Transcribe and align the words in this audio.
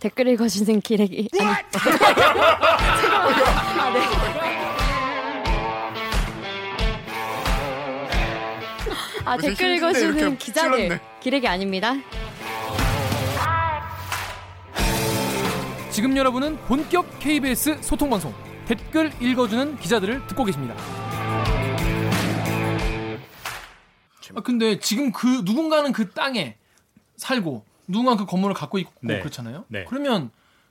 댓글 0.00 0.28
읽어주는 0.28 0.80
기레기 0.80 1.28
아니 1.40 1.50
아, 1.50 1.62
네. 3.92 4.00
아 9.24 9.36
댓글 9.36 9.76
읽어주는 9.76 10.38
기자들. 10.38 11.00
기레기 11.20 11.48
아닙니다. 11.48 11.94
지금 15.90 16.16
여러분은 16.16 16.56
본격 16.66 17.18
KBS 17.18 17.82
소통 17.82 18.08
방송 18.08 18.32
댓글 18.66 19.12
읽어주는 19.20 19.78
기자들을 19.78 20.26
듣고 20.28 20.44
계십니다. 20.44 20.74
아, 24.36 24.40
근데 24.42 24.78
지금 24.78 25.10
그 25.10 25.26
누군가는 25.44 25.90
그 25.90 26.10
땅에 26.10 26.56
살고 27.16 27.64
누군가는 27.88 28.18
그 28.18 28.26
건물을 28.26 28.54
갖고 28.54 28.78
있고 28.78 28.92
네. 29.02 29.18
그렇잖아요. 29.20 29.64
네. 29.68 29.84
그러면 29.88 30.30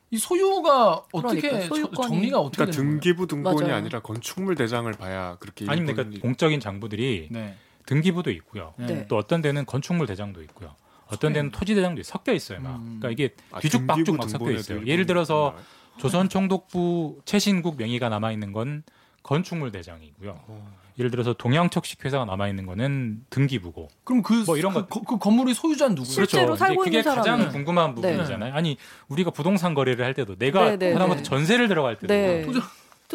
이 0.10 0.18
소유가 0.18 1.04
어떻게 1.12 1.42
그러니까, 1.42 1.60
저- 1.68 1.76
소유권이. 1.76 2.08
정리가 2.08 2.40
어떻게 2.40 2.56
그러니까 2.58 2.76
되는 2.78 2.90
거예요? 2.90 3.00
등기부 3.02 3.28
등본이 3.28 3.62
맞아요. 3.62 3.76
아니라 3.76 4.00
건축물 4.02 4.56
대장을 4.56 4.90
봐야 4.94 5.36
그렇게 5.40 5.66
아니면 5.68 5.90
일본이- 5.90 5.96
그러니까 5.96 6.22
공적인 6.22 6.60
장부들이 6.62 7.28
네. 7.32 7.56
등기부도 7.86 8.32
있고요. 8.32 8.74
네. 8.78 9.06
또 9.08 9.18
어떤 9.18 9.42
데는 9.42 9.66
건축물 9.66 10.08
대장도 10.08 10.42
있고요. 10.44 10.76
어떤 11.08 11.34
데는 11.34 11.52
토지 11.52 11.74
대장도 11.76 12.04
섞여 12.04 12.34
있어요. 12.34 12.60
막. 12.62 12.76
음. 12.78 13.00
그러니까 13.00 13.10
이게 13.12 13.34
아, 13.52 13.60
뒤죽박죽 13.60 14.06
등기부 14.06 14.18
막 14.18 14.30
섞여 14.30 14.52
있어요. 14.52 14.86
예를 14.86 15.06
들어서. 15.06 15.56
조선 15.98 16.30
총독부 16.30 17.22
최신국 17.26 17.76
명의가 17.78 18.08
남아 18.10 18.32
있는 18.32 18.52
건 18.52 18.84
건축물 19.24 19.72
대장이고요. 19.72 20.40
어. 20.48 20.78
예를 21.00 21.12
들어서 21.12 21.34
동양척식 21.34 22.04
회사가 22.04 22.26
남아 22.26 22.48
있는 22.48 22.66
거는 22.66 23.22
등기부고. 23.30 23.88
그럼 24.04 24.24
그, 24.24 24.44
뭐 24.46 24.58
이런 24.58 24.74
그, 24.74 24.88
것- 24.88 24.90
그, 24.90 25.06
그 25.06 25.18
건물의 25.20 25.54
소유자는 25.54 25.96
누구예요? 25.96 26.12
실제로 26.14 26.46
그렇죠. 26.48 26.60
살고 26.60 26.84
이제 26.86 26.90
그게 26.90 26.98
있는 27.00 27.16
가장 27.16 27.38
사람은. 27.38 27.52
궁금한 27.52 27.90
네. 27.90 27.96
부분이잖아요. 27.96 28.54
아니 28.54 28.78
우리가 29.08 29.30
부동산 29.32 29.74
거래를 29.76 30.04
할 30.06 30.14
때도 30.16 30.36
내가 30.38 30.72
네, 30.72 30.78
네, 30.78 30.94
하다못해 30.94 31.18
네. 31.20 31.24
전세를 31.24 31.68
들어갈 31.68 31.96
때도 31.98 32.08
네. 32.08 32.46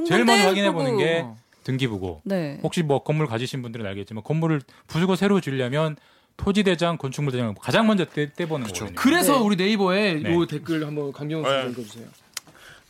제일 0.06 0.24
먼저 0.24 0.48
확인해. 0.48 0.70
보는 0.70 0.96
게 0.96 1.22
어. 1.24 1.36
등기부고. 1.64 2.22
네. 2.24 2.58
혹시 2.62 2.82
뭐 2.82 3.02
건물 3.02 3.26
가지신 3.26 3.62
분들은 3.62 3.84
알겠지만 3.86 4.22
건물을 4.22 4.60
부수고 4.86 5.16
새로 5.16 5.40
지으려면 5.40 5.96
토지 6.36 6.62
대장, 6.62 6.96
건축물 6.96 7.32
대장을 7.32 7.54
가장 7.60 7.86
먼저 7.86 8.04
떼, 8.04 8.32
떼보는. 8.32 8.66
거거든요. 8.68 8.92
그래서 8.94 9.38
네. 9.38 9.44
우리 9.44 9.56
네이버에 9.56 10.14
네. 10.22 10.34
요 10.34 10.46
댓글 10.46 10.86
한번 10.86 11.12
강경호 11.12 11.48
네. 11.48 11.68
읽어주세요. 11.70 12.06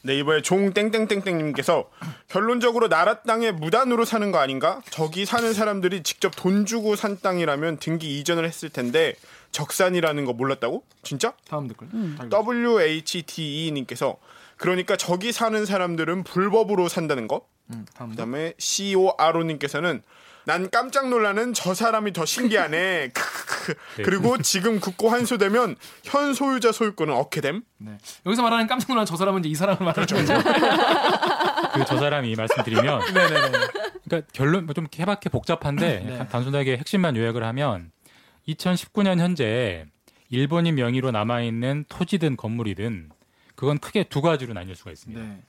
네이버의 0.02 0.42
종땡땡땡땡님께서 0.42 1.88
결론적으로 2.28 2.88
나라 2.88 3.22
땅에 3.22 3.52
무단으로 3.52 4.04
사는 4.04 4.30
거 4.32 4.38
아닌가? 4.38 4.80
저기 4.90 5.24
사는 5.24 5.52
사람들이 5.52 6.02
직접 6.02 6.32
돈 6.36 6.66
주고 6.66 6.96
산 6.96 7.20
땅이라면 7.20 7.78
등기 7.78 8.18
이전을 8.18 8.44
했을 8.44 8.68
텐데 8.68 9.14
적산이라는 9.52 10.24
거 10.24 10.32
몰랐다고? 10.32 10.82
진짜? 11.02 11.34
다음 11.48 11.68
댓글. 11.68 11.88
음. 11.94 12.18
WHTE님께서 12.30 14.16
그러니까 14.56 14.96
저기 14.96 15.32
사는 15.32 15.64
사람들은 15.64 16.24
불법으로 16.24 16.88
산다는 16.88 17.28
거? 17.28 17.46
음. 17.70 17.86
그다음에 18.10 18.54
CORO님께서는 18.58 20.02
난 20.44 20.70
깜짝 20.70 21.08
놀라는 21.08 21.52
저 21.54 21.74
사람이 21.74 22.12
더 22.12 22.24
신기하네. 22.24 23.10
크크크. 23.14 23.74
네. 23.98 24.02
그리고 24.02 24.38
지금 24.38 24.80
굳고 24.80 25.08
한소되면 25.08 25.76
현 26.04 26.34
소유자 26.34 26.72
소유권은 26.72 27.14
어떻게 27.14 27.40
됨? 27.40 27.62
네. 27.78 27.98
여기서 28.26 28.42
말하는 28.42 28.66
깜짝 28.66 28.88
놀란 28.88 29.06
저 29.06 29.16
사람은 29.16 29.40
이제 29.40 29.48
이 29.48 29.54
사람을 29.54 29.84
말하는 29.84 30.06
거죠. 30.06 30.34
그 31.72 31.84
저 31.86 31.96
사람이 31.98 32.34
말씀드리면 32.34 33.14
네네네. 33.14 33.50
그러니까 34.04 34.30
결론 34.32 34.66
뭐좀 34.66 34.88
케바케 34.90 35.30
복잡한데 35.30 36.00
네. 36.00 36.28
단순하게 36.28 36.76
핵심만 36.76 37.16
요약을 37.16 37.42
하면 37.44 37.90
2019년 38.48 39.18
현재 39.18 39.86
일본인 40.28 40.74
명의로 40.74 41.10
남아 41.12 41.42
있는 41.42 41.84
토지든 41.88 42.36
건물이든 42.36 43.10
그건 43.54 43.78
크게 43.78 44.04
두 44.04 44.20
가지로 44.22 44.52
나뉠 44.54 44.74
수가 44.74 44.90
있습니다. 44.90 45.22
네. 45.22 45.40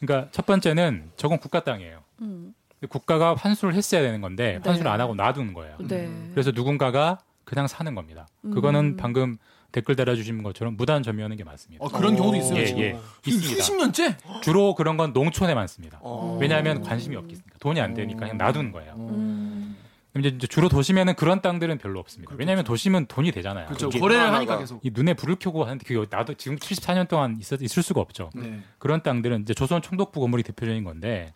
그러니까 0.00 0.28
첫 0.32 0.44
번째는 0.46 1.10
저건 1.16 1.38
국가 1.38 1.62
땅이에요. 1.62 2.02
음. 2.22 2.54
국가가 2.88 3.34
환수를 3.34 3.74
했어야 3.74 4.02
되는 4.02 4.20
건데 4.20 4.60
네. 4.62 4.68
환수를 4.68 4.90
안 4.90 5.00
하고 5.00 5.14
놔두는 5.14 5.54
거예요. 5.54 5.76
네. 5.80 6.10
그래서 6.32 6.50
누군가가 6.50 7.18
그냥 7.44 7.66
사는 7.66 7.94
겁니다. 7.94 8.26
음. 8.44 8.50
그거는 8.50 8.96
방금 8.96 9.36
댓글 9.72 9.96
달아주신 9.96 10.42
것처럼 10.44 10.76
무단 10.76 11.02
점유하는 11.02 11.36
게 11.36 11.42
맞습니다. 11.42 11.84
어, 11.84 11.88
그런 11.88 12.14
경우도 12.14 12.36
있어요. 12.36 12.58
예, 12.60 12.66
지금. 12.66 12.80
예. 12.80 12.96
있습니다. 13.26 13.62
수십 13.62 13.74
년째? 13.76 14.16
주로 14.42 14.74
그런 14.74 14.96
건 14.96 15.12
농촌에 15.12 15.52
많습니다. 15.54 15.98
어. 16.00 16.38
왜냐하면 16.40 16.80
관심이 16.82 17.16
없겠습니까? 17.16 17.58
돈이 17.58 17.80
안 17.80 17.92
되니까 17.92 18.20
그냥 18.20 18.38
놔두는 18.38 18.70
거예요. 18.70 18.94
음. 18.96 19.76
이제 20.16 20.46
주로 20.46 20.68
도심에는 20.68 21.16
그런 21.16 21.42
땅들은 21.42 21.78
별로 21.78 21.98
없습니다. 21.98 22.32
왜냐하면 22.38 22.62
도심은 22.62 23.06
돈이 23.06 23.32
되잖아요. 23.32 23.66
그렇죠. 23.66 23.90
거래를 23.90 24.32
하니까 24.32 24.58
계속. 24.58 24.78
이 24.86 24.92
눈에 24.94 25.14
불을 25.14 25.36
켜고 25.40 25.64
하는데 25.64 25.84
그게 25.84 26.06
나도 26.08 26.34
지금 26.34 26.56
74년 26.56 27.08
동안 27.08 27.36
있었, 27.40 27.60
있을 27.60 27.82
수가 27.82 28.00
없죠. 28.00 28.30
네. 28.32 28.60
그런 28.78 29.02
땅들은 29.02 29.42
이제 29.42 29.54
조선 29.54 29.82
총독부 29.82 30.20
건물이 30.20 30.44
대표적인 30.44 30.84
건데 30.84 31.34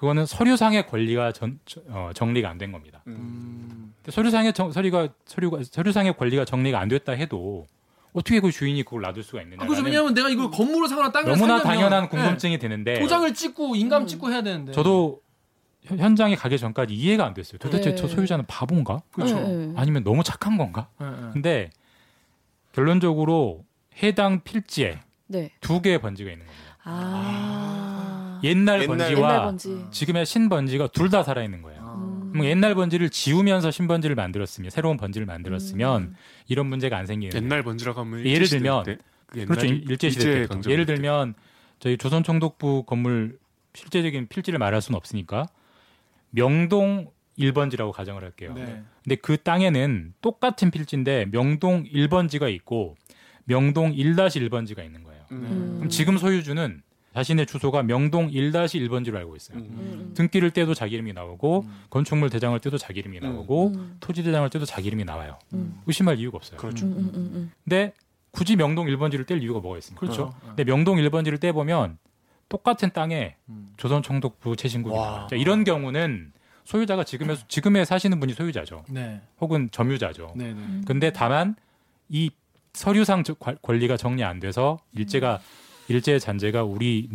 그거는 0.00 0.24
서류상의 0.24 0.86
권리가 0.86 1.32
전, 1.32 1.60
어, 1.88 2.10
정리가 2.14 2.48
안 2.48 2.56
된 2.56 2.72
겁니다. 2.72 3.02
음. 3.06 3.92
서류상의 4.08 4.54
정, 4.54 4.72
서류가 4.72 5.08
서류가 5.26 5.58
서류상의 5.62 6.16
권리가 6.16 6.46
정리가 6.46 6.80
안 6.80 6.88
됐다 6.88 7.12
해도 7.12 7.66
어떻게 8.14 8.40
그 8.40 8.50
주인이 8.50 8.82
그걸 8.82 9.02
놔둘 9.02 9.22
수가 9.22 9.42
있느냐? 9.42 9.66
그죠. 9.66 9.82
왜냐면 9.82 10.14
내가 10.14 10.30
이걸 10.30 10.50
건물을 10.50 10.88
사거나 10.88 11.12
땅을 11.12 11.30
너무나 11.32 11.58
사려면 11.58 11.62
당연한 11.90 12.02
네. 12.04 12.08
궁금증이 12.08 12.58
드는데 12.58 12.98
도장을 12.98 13.32
찍고 13.34 13.76
인감 13.76 14.06
찍고 14.06 14.30
해야 14.30 14.42
되는데. 14.42 14.72
저도 14.72 15.20
현- 15.84 15.98
현장에 15.98 16.34
가기 16.34 16.56
전까지 16.58 16.94
이해가 16.94 17.26
안 17.26 17.34
됐어요. 17.34 17.58
도대체 17.58 17.90
네. 17.90 17.94
저 17.96 18.08
소유자는 18.08 18.46
바본가? 18.46 19.02
그렇죠. 19.12 19.34
네, 19.38 19.66
네. 19.66 19.72
아니면 19.76 20.02
너무 20.02 20.22
착한 20.24 20.56
건가? 20.56 20.88
네, 20.98 21.06
네. 21.10 21.16
근데 21.34 21.70
결론적으로 22.72 23.64
해당 24.02 24.40
필지에 24.44 24.98
네. 25.26 25.50
두 25.60 25.82
개의 25.82 26.00
번지가 26.00 26.30
있는 26.30 26.46
겁니다. 26.46 26.76
아. 26.84 27.79
옛날, 28.44 28.82
옛날- 28.82 28.86
번지와 28.98 29.10
옛날 29.30 29.42
번지. 29.42 29.84
지금의 29.90 30.26
신번지가 30.26 30.88
둘 30.88 31.10
다 31.10 31.22
살아 31.22 31.42
있는 31.42 31.62
거예요. 31.62 31.80
아. 31.82 31.94
음. 31.94 32.30
그럼 32.32 32.46
옛날 32.46 32.74
번지를 32.74 33.10
지우면서 33.10 33.70
신번지를 33.70 34.14
만들었으면 34.16 34.70
새로운 34.70 34.96
번지를 34.96 35.26
만들었으면 35.26 36.02
음. 36.02 36.14
이런 36.48 36.66
문제가 36.66 36.96
안 36.96 37.06
생기는 37.06 37.30
거예요. 37.30 37.44
옛날 37.44 37.62
번지라고 37.62 38.00
하면 38.00 38.20
예를 38.20 38.30
일제시대 38.30 38.58
들면- 38.60 38.84
때? 38.84 38.98
그 39.26 39.44
그렇죠. 39.46 39.66
옛날이 39.66 39.84
일제 39.88 40.10
시대 40.10 40.30
일제 40.30 40.48
때 40.62 40.70
예를 40.70 40.86
때. 40.86 40.94
들면 40.94 41.34
저희 41.78 41.96
조선 41.96 42.22
총독부 42.22 42.84
건물 42.84 43.38
실제적인 43.74 44.26
필지를 44.28 44.58
말할 44.58 44.80
수는 44.82 44.96
없으니까 44.96 45.46
명동 46.30 47.10
1번지라고 47.38 47.92
가정을 47.92 48.22
할게요. 48.22 48.52
네. 48.54 48.82
근데 49.02 49.16
그 49.16 49.36
땅에는 49.38 50.14
똑같은 50.20 50.70
필지인데 50.70 51.26
명동 51.30 51.84
1번지가 51.84 52.52
있고 52.54 52.96
명동 53.44 53.92
1-1번지가 53.94 54.84
있는 54.84 55.02
거예요. 55.04 55.22
음. 55.32 55.74
그럼 55.78 55.88
지금 55.88 56.18
소유주는 56.18 56.82
자신의 57.14 57.46
주소가 57.46 57.82
명동 57.82 58.30
1-1번지로 58.30 59.16
알고 59.16 59.36
있어요. 59.36 59.58
음. 59.58 59.64
음. 59.70 60.14
등기를 60.14 60.52
떼도 60.52 60.74
자기 60.74 60.94
이름이 60.94 61.12
나오고 61.12 61.64
음. 61.66 61.82
건축물 61.90 62.30
대장을 62.30 62.58
떼도 62.60 62.78
자기 62.78 63.00
이름이 63.00 63.20
나오고 63.20 63.68
음. 63.68 63.96
토지 64.00 64.22
대장을 64.22 64.48
떼도 64.48 64.64
자기 64.64 64.88
이름이 64.88 65.04
나와요. 65.04 65.38
음. 65.54 65.80
의심할 65.86 66.18
이유가 66.18 66.36
없어요. 66.36 66.58
그렇죠. 66.58 66.86
음, 66.86 66.92
음, 66.92 67.10
음, 67.14 67.30
음. 67.34 67.52
근데 67.64 67.92
굳이 68.30 68.54
명동 68.54 68.86
1번지를 68.86 69.26
뗄 69.26 69.42
이유가 69.42 69.58
뭐가 69.60 69.78
있습니까? 69.78 70.00
그렇죠. 70.00 70.32
근데 70.44 70.62
명동 70.64 70.98
1번지를 70.98 71.40
떼 71.40 71.50
보면 71.50 71.98
똑같은 72.48 72.90
땅에 72.92 73.34
음. 73.48 73.70
조선 73.76 74.02
총독부 74.02 74.54
최신국이 74.56 74.94
와. 74.94 75.06
나와요. 75.06 75.26
자, 75.30 75.36
이런 75.36 75.64
경우는 75.64 76.32
소유자가 76.64 77.02
지금의 77.02 77.38
지금에 77.48 77.84
사시는 77.84 78.20
분이 78.20 78.34
소유자죠. 78.34 78.84
네. 78.88 79.20
혹은 79.40 79.68
점유자죠. 79.72 80.34
네, 80.36 80.44
네. 80.44 80.50
음. 80.52 80.84
근데 80.86 81.10
다만 81.12 81.56
이 82.08 82.30
서류상 82.72 83.24
권리가 83.62 83.96
정리 83.96 84.22
안 84.22 84.38
돼서 84.38 84.78
일제가 84.92 85.40
일제 85.90 86.20
잔재가 86.20 86.62
우리 86.62 87.08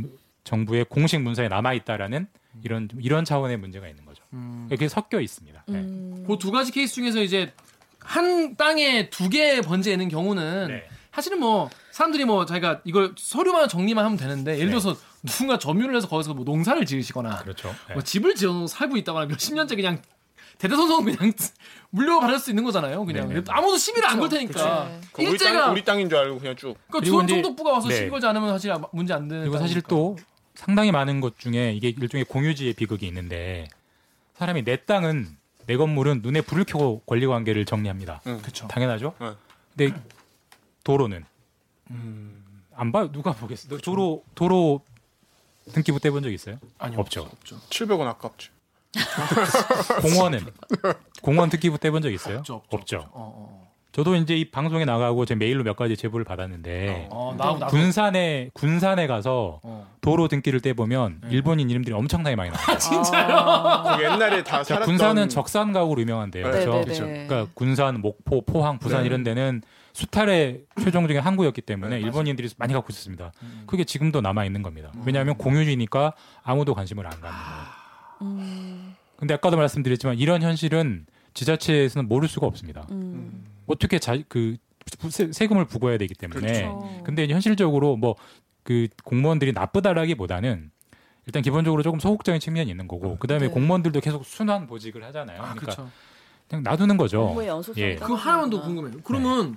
정부의 0.44 0.86
공식 0.90 1.22
문서에 1.22 1.48
남아 1.48 1.74
있다라는 1.74 2.28
이런 2.62 2.90
이런 3.00 3.24
차원의 3.24 3.58
문제가 3.58 3.88
있는 3.88 4.06
거죠. 4.06 4.22
음. 4.34 4.68
그게 4.70 4.90
섞여 4.90 5.22
있습니다. 5.22 5.64
네. 5.68 5.78
음. 5.80 6.26
그두 6.28 6.52
가지 6.52 6.74
케이스 6.74 6.96
중에서 6.96 7.22
이제 7.22 7.54
한 8.00 8.58
땅에 8.58 9.10
두 9.10 9.30
개의 9.30 9.62
번지가 9.62 9.94
있는 9.94 10.10
경우는 10.10 10.68
네. 10.68 10.84
사실은 11.14 11.40
뭐 11.40 11.70
사람들이 11.92 12.26
뭐 12.26 12.46
자기가 12.46 12.82
이걸 12.84 13.16
서류만 13.18 13.70
정리만 13.70 14.04
하면 14.04 14.18
되는데 14.18 14.56
예를 14.56 14.66
네. 14.66 14.72
들어서 14.72 14.98
누군가 15.26 15.58
점유를 15.58 15.96
해서 15.96 16.10
거기서 16.10 16.34
뭐 16.34 16.44
농사를 16.44 16.86
지으시거나 16.86 17.44
그렇죠. 17.44 17.74
네. 17.88 17.94
뭐 17.94 18.04
집을 18.04 18.36
지어 18.36 18.68
살고 18.68 18.98
있다거나 18.98 19.28
몇십 19.28 19.56
년째 19.56 19.78
그냥 19.78 20.02
대대손손 20.58 21.06
그냥 21.06 21.34
물려받을 21.96 22.40
수 22.40 22.50
있는 22.52 22.64
거잖아요. 22.64 23.06
그냥 23.06 23.30
네네. 23.30 23.44
아무도 23.48 23.78
시비를 23.78 24.08
안 24.10 24.20
걸 24.20 24.30
테니까 24.30 24.90
우리, 25.18 25.26
일제가 25.32 25.62
땅, 25.64 25.72
우리 25.72 25.84
땅 25.84 26.00
인 26.00 26.10
줄 26.10 26.18
알고 26.18 26.40
그냥 26.40 26.56
쭉. 26.56 26.76
그러니까 26.88 27.00
이제- 27.24 27.34
총독부가 27.34 27.72
와서 27.72 27.88
네. 27.88 27.96
시비 27.96 28.10
걸지 28.10 28.28
않으면 28.28 28.50
사실 28.50 28.74
문제 28.92 29.14
안 29.14 29.28
되는. 29.28 29.44
그리고 29.44 29.58
사실. 29.58 29.82
또 29.84 30.18
상당히 30.56 30.92
많은 30.92 31.22
것 31.22 31.38
중에 31.40 31.72
이게 31.74 31.90
일종의 31.90 32.26
공유지의 32.26 32.74
비극이 32.74 33.06
있는데 33.08 33.68
사람이 34.36 34.64
내 34.64 34.78
땅은 34.78 35.28
내 35.68 35.78
건물은 35.78 36.22
눈에 36.22 36.42
불을 36.42 36.66
켜고 36.66 37.02
권리 37.06 37.26
관계를 37.26 37.66
정리합니다. 37.66 38.22
그렇죠. 38.24 38.68
당연하죠. 38.68 39.14
네. 39.20 39.32
근데 39.76 40.02
도로는 40.84 41.26
음. 41.92 42.44
안 42.76 42.92
봐요. 42.92 43.12
누가 43.12 43.32
보겠어? 43.34 43.78
도로 43.78 44.24
도로 44.36 44.82
등기부 45.74 46.00
떼본 46.00 46.24
적 46.24 46.32
있어요? 46.32 46.58
아니 46.78 46.96
없죠. 46.96 47.22
없죠. 47.22 47.58
700원 47.70 48.02
아깝지. 48.08 48.50
공원은 50.02 50.42
공원 51.22 51.50
등기부 51.50 51.78
떼본 51.80 52.02
적 52.02 52.12
있어요? 52.12 52.38
없죠. 52.40 52.56
없죠. 52.56 52.78
없죠. 52.78 52.98
어, 53.12 53.34
어. 53.36 53.66
저도 53.92 54.16
이제 54.16 54.36
이 54.36 54.52
방송에 54.52 54.84
나가고 54.84 55.26
제 55.26 55.36
메일로 55.36 55.64
몇 55.64 55.78
가지 55.78 55.96
제보를 55.96 56.26
받았는데 56.26 57.08
어, 57.12 57.34
나하고 57.38 57.60
나도. 57.60 57.72
군산에 57.72 58.50
군산에 58.54 59.08
가서 59.08 59.62
어. 59.64 59.88
도로 60.02 60.28
등기를 60.28 60.60
떼 60.60 60.74
보면 60.74 61.22
일본인 61.30 61.70
이름들이 61.70 61.96
엄청나게 61.96 62.36
많이 62.36 62.52
나와요. 62.52 63.98
그 63.98 64.04
옛날에 64.04 64.44
다 64.44 64.58
자, 64.58 64.64
살았던 64.66 64.86
군산은 64.86 65.30
적산 65.30 65.72
가구로 65.72 66.02
유명한데요. 66.02 66.44
네, 66.46 66.52
그렇죠? 66.52 66.72
네네네. 66.86 67.28
그러니까 67.28 67.52
군산, 67.54 68.02
목포, 68.02 68.42
포항, 68.46 68.80
부산 68.80 69.02
네. 69.02 69.06
이런 69.06 69.24
데는 69.24 69.62
수탈의 69.94 70.64
최종적인 70.84 71.22
항구였기 71.22 71.62
때문에 71.62 72.02
일본인들이 72.02 72.50
많이 72.58 72.74
갖고 72.74 72.88
있었습니다. 72.90 73.32
그게 73.66 73.86
지금도 73.86 74.20
남아 74.20 74.44
있는 74.44 74.62
겁니다. 74.62 74.92
왜냐하면 75.06 75.36
공유지니까 75.38 76.12
아무도 76.44 76.74
관심을 76.76 77.06
안 77.06 77.12
갖는 77.12 77.30
거예요. 77.32 77.86
음, 78.24 78.85
근데 79.18 79.34
아까도 79.34 79.58
말씀드렸지만 79.58 80.18
이런 80.18 80.42
현실은 80.42 81.06
지자체에서는 81.34 82.08
모를 82.08 82.28
수가 82.28 82.48
없습니다. 82.48 82.88
음. 82.92 83.46
어떻게 83.68 84.00
자, 84.00 84.18
그 84.28 84.58
세- 85.10 85.32
세금을 85.32 85.66
부과해야 85.66 85.98
되기 85.98 86.14
때문에. 86.14 86.40
그렇죠. 86.42 87.02
근데 87.04 87.28
현실적으로 87.28 87.96
뭐 87.98 88.16
그 88.64 88.88
공무원들이 89.04 89.52
나쁘다라기보다는 89.52 90.72
일단 91.28 91.44
기본적으로 91.44 91.84
조금 91.84 92.00
소극적인 92.00 92.40
측면이 92.42 92.68
있는 92.72 92.88
거고 92.88 93.16
그다음에 93.20 93.46
네. 93.46 93.54
공무원들도 93.54 94.00
계속 94.00 94.26
순환 94.26 94.66
보직을 94.66 95.04
하잖아요. 95.04 95.38
아, 95.40 95.54
그러니까 95.54 95.62
그렇죠. 95.62 95.92
그냥 96.50 96.64
놔두는 96.64 96.98
거죠. 96.98 97.36
예. 97.78 97.94
그거 97.96 98.16
하나만 98.16 98.50
더. 98.50 98.64
궁금해요. 98.64 99.02
그러면 99.04 99.56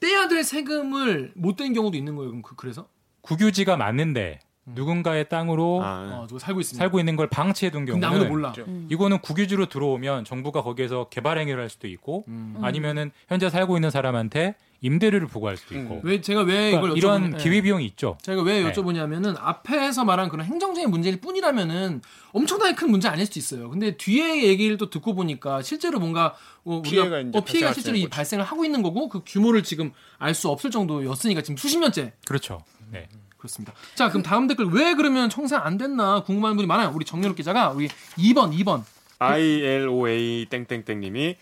떼야 0.00 0.26
될 0.26 0.42
세금을 0.42 1.30
못 1.36 1.54
떼는 1.54 1.72
경우도 1.72 1.96
있는 1.96 2.16
거예요. 2.16 2.30
그럼 2.32 2.42
그, 2.42 2.56
그래서 2.56 2.88
국유지가 3.20 3.76
맞는데 3.76 4.40
누군가의 4.64 5.28
땅으로 5.28 5.80
아, 5.82 6.20
어, 6.22 6.26
누가 6.28 6.38
살고 6.38 6.60
있습니다. 6.60 6.82
살고 6.82 7.00
있는 7.00 7.16
걸 7.16 7.28
방치해둔 7.28 7.84
근데 7.84 8.06
아무도 8.06 8.24
경우는 8.24 8.28
몰라. 8.30 8.54
음. 8.68 8.86
이거는 8.90 9.18
국유지로 9.18 9.66
들어오면 9.66 10.24
정부가 10.24 10.62
거기에서 10.62 11.08
개발 11.10 11.38
행위를 11.38 11.60
할 11.60 11.68
수도 11.68 11.88
있고 11.88 12.24
음. 12.28 12.56
아니면은 12.62 13.10
현재 13.28 13.50
살고 13.50 13.76
있는 13.76 13.90
사람한테 13.90 14.54
임대료를 14.84 15.28
부과할 15.28 15.56
수도 15.56 15.76
있고 15.76 16.00
왜 16.02 16.20
제가 16.20 16.42
왜 16.42 16.72
그러니까 16.72 16.78
이걸 16.78 16.96
이런. 16.96 17.36
기회 17.36 17.60
비용이 17.60 17.84
있죠. 17.86 18.18
제가 18.22 18.42
왜 18.42 18.62
네. 18.64 18.72
여쭤보냐면은 18.72 19.36
앞에서 19.38 20.04
말한 20.04 20.28
그런 20.28 20.44
행정적인 20.46 20.90
문제일 20.90 21.20
뿐이라면은 21.20 22.00
엄청나게 22.32 22.74
큰 22.74 22.90
문제 22.90 23.08
아닐 23.08 23.26
수도 23.26 23.38
있어요. 23.38 23.70
근데 23.70 23.96
뒤에 23.96 24.44
얘기를 24.44 24.76
또 24.78 24.90
듣고 24.90 25.14
보니까 25.14 25.62
실제로 25.62 26.00
뭔가 26.00 26.34
어, 26.64 26.76
우리가 26.78 26.82
피해가 26.82 27.20
이제 27.20 27.38
어, 27.38 27.40
피해가 27.44 27.72
실제로 27.72 27.96
수 27.96 28.02
이. 28.04 28.08
발생을 28.08 28.44
하고 28.44 28.64
있는 28.64 28.82
거고 28.82 29.08
그 29.08 29.22
규모를 29.24 29.62
지금 29.62 29.92
알 30.18 30.34
수 30.34 30.48
없을 30.48 30.70
정도였으니까 30.70 31.42
지금 31.42 31.56
수십 31.56 31.78
년째 31.78 32.12
그렇죠. 32.26 32.62
네. 32.90 33.08
그렇습니다. 33.42 33.72
자 33.96 34.08
그럼 34.08 34.22
다음 34.22 34.46
댓글 34.46 34.66
왜 34.66 34.94
그러면 34.94 35.28
청산 35.28 35.60
안 35.62 35.76
됐나 35.76 36.22
궁금한 36.22 36.54
분이 36.54 36.66
많아요. 36.68 36.92
우리 36.94 37.04
정유럽 37.04 37.36
기자가 37.36 37.70
우리 37.70 37.88
2번 38.16 38.56
2번 38.56 38.84
ILOA 39.18 40.46
땡땡땡 40.48 41.00
님이 41.00 41.36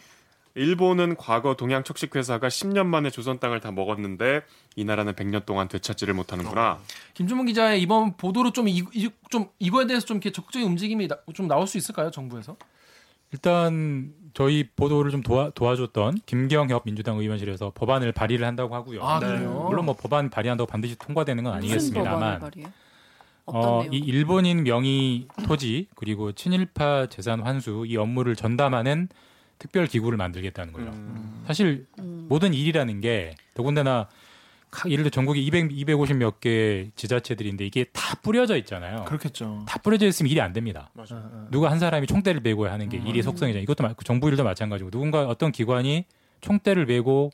일본은 0.54 1.14
과거 1.16 1.54
동양 1.54 1.84
척식 1.84 2.16
회사가 2.16 2.48
10년 2.48 2.86
만에 2.86 3.10
조선 3.10 3.38
땅을 3.38 3.60
다 3.60 3.70
먹었는데 3.70 4.42
이 4.76 4.84
나라는 4.84 5.12
100년 5.12 5.44
동안 5.46 5.68
되찾지를 5.68 6.12
못하는구나. 6.14 6.78
김준문 7.14 7.46
기자의 7.46 7.80
이번 7.82 8.16
보도로 8.16 8.52
좀, 8.52 8.66
이, 8.66 8.82
이- 8.92 9.10
좀 9.30 9.46
이거에 9.58 9.86
대해서 9.86 10.06
좀 10.06 10.16
이렇게 10.16 10.32
적극적인 10.32 10.66
움직임이 10.66 11.06
나, 11.06 11.16
좀 11.34 11.46
나올 11.46 11.66
수 11.68 11.78
있을까요 11.78 12.10
정부에서? 12.10 12.56
일단 13.32 14.12
저희 14.34 14.68
보도를 14.76 15.10
좀 15.10 15.22
도와, 15.22 15.50
도와줬던 15.50 16.18
김경협 16.26 16.84
민주당 16.84 17.18
의원실에서 17.18 17.72
법안을 17.74 18.12
발의를 18.12 18.46
한다고 18.46 18.74
하고요. 18.74 19.02
아 19.02 19.18
네. 19.20 19.38
물론 19.38 19.86
뭐 19.86 19.96
법안 19.96 20.30
발의한다고 20.30 20.66
반드시 20.66 20.96
통과되는 20.96 21.42
건 21.44 21.54
아니겠습니다만 21.54 22.40
어, 23.46 23.80
내용? 23.82 23.92
이 23.92 23.98
일본인 23.98 24.62
명의 24.62 25.26
토지 25.46 25.88
그리고 25.96 26.32
친일파 26.32 27.06
재산 27.06 27.40
환수 27.40 27.84
이 27.86 27.96
업무를 27.96 28.36
전담하는 28.36 29.08
특별 29.58 29.86
기구를 29.86 30.16
만들겠다는 30.16 30.72
거죠. 30.72 30.86
음. 30.88 31.42
사실 31.46 31.86
음. 31.98 32.26
모든 32.28 32.54
일이라는 32.54 33.00
게 33.00 33.34
더군다나 33.54 34.06
각- 34.08 34.10
예를 34.86 35.04
들어 35.04 35.10
전국에 35.10 35.40
200, 35.40 35.72
250 35.72 36.16
몇 36.16 36.40
개 36.40 36.90
지자체들인데 36.94 37.66
이게 37.66 37.84
다 37.92 38.16
뿌려져 38.22 38.56
있잖아요. 38.58 39.04
그렇겠죠. 39.04 39.64
다 39.66 39.78
뿌려져 39.80 40.06
있으면 40.06 40.30
일이 40.30 40.40
안 40.40 40.52
됩니다. 40.52 40.90
맞아. 40.94 41.16
어, 41.16 41.18
어. 41.32 41.48
누가 41.50 41.70
한 41.70 41.78
사람이 41.78 42.06
총대를 42.06 42.40
메고 42.40 42.66
하는 42.68 42.88
게 42.88 42.98
음. 42.98 43.06
일의 43.06 43.22
속성이잖아요. 43.22 43.62
이것도 43.64 43.82
마- 43.82 43.92
그 43.94 44.04
정부 44.04 44.28
일도 44.28 44.44
마찬가지고 44.44 44.90
누군가 44.90 45.26
어떤 45.26 45.50
기관이 45.52 46.04
총대를 46.40 46.86
메고 46.86 47.30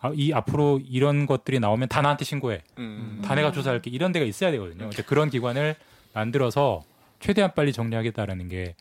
아, 0.00 0.12
이 0.14 0.32
앞으로 0.34 0.80
이런 0.86 1.24
것들이 1.24 1.58
나오면 1.60 1.88
다 1.88 2.02
나한테 2.02 2.26
신고해. 2.26 2.62
음. 2.78 3.22
다 3.24 3.34
내가 3.34 3.50
조사할게. 3.52 3.90
이런 3.90 4.12
데가 4.12 4.26
있어야 4.26 4.50
되거든요. 4.50 4.88
이제 4.92 5.02
그런 5.02 5.30
기관을 5.30 5.76
만들어서 6.12 6.82
최대한 7.20 7.54
빨리 7.54 7.72
정리하겠다라는 7.72 8.48
게 8.50 8.74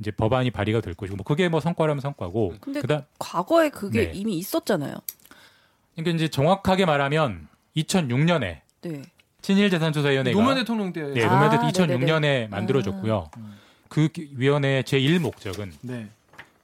이제 0.00 0.10
법안이 0.10 0.50
발의가 0.50 0.80
될 0.80 0.94
것이고 0.94 1.16
뭐 1.16 1.24
그게 1.24 1.48
뭐 1.48 1.60
성과라면 1.60 2.00
성과고 2.00 2.54
근데 2.60 2.80
그다음 2.80 3.02
과거에 3.20 3.68
그게 3.68 4.06
네. 4.10 4.12
이미 4.14 4.36
있었잖아요. 4.38 4.94
그러니까 5.98 6.14
이제 6.16 6.28
정확하게 6.28 6.84
말하면 6.86 7.48
2006년에 7.76 8.60
네. 8.82 9.02
친일재산조사위원회가 9.42 10.36
노무현 10.38 10.56
대통령 10.58 10.92
때. 10.92 11.02
네, 11.12 11.24
아, 11.24 11.28
노무현 11.30 11.50
대통령 11.50 12.00
네네네. 12.00 12.46
2006년에 12.46 12.50
만들어졌고요. 12.50 13.30
음. 13.36 13.54
그 13.88 14.08
기- 14.08 14.30
위원회의 14.36 14.84
제1 14.84 15.18
목적은 15.18 15.72
네. 15.80 16.08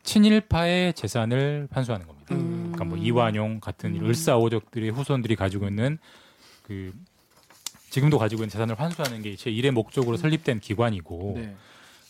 친일파의 0.04 0.92
재산을 0.94 1.66
환수하는 1.72 2.06
겁니다. 2.06 2.34
음. 2.34 2.72
그러니까 2.72 2.84
뭐 2.84 2.98
이완용 2.98 3.60
같은 3.60 3.96
음. 3.96 4.06
을사오적들의 4.06 4.90
후손들이 4.90 5.34
가지고 5.34 5.66
있는 5.66 5.98
그 6.62 6.92
지금도 7.90 8.18
가지고 8.18 8.42
있는 8.42 8.50
재산을 8.50 8.78
환수하는 8.78 9.22
게 9.22 9.34
제1의 9.34 9.70
목적으로 9.70 10.16
설립된 10.16 10.60
기관이고 10.60 11.32
네. 11.36 11.54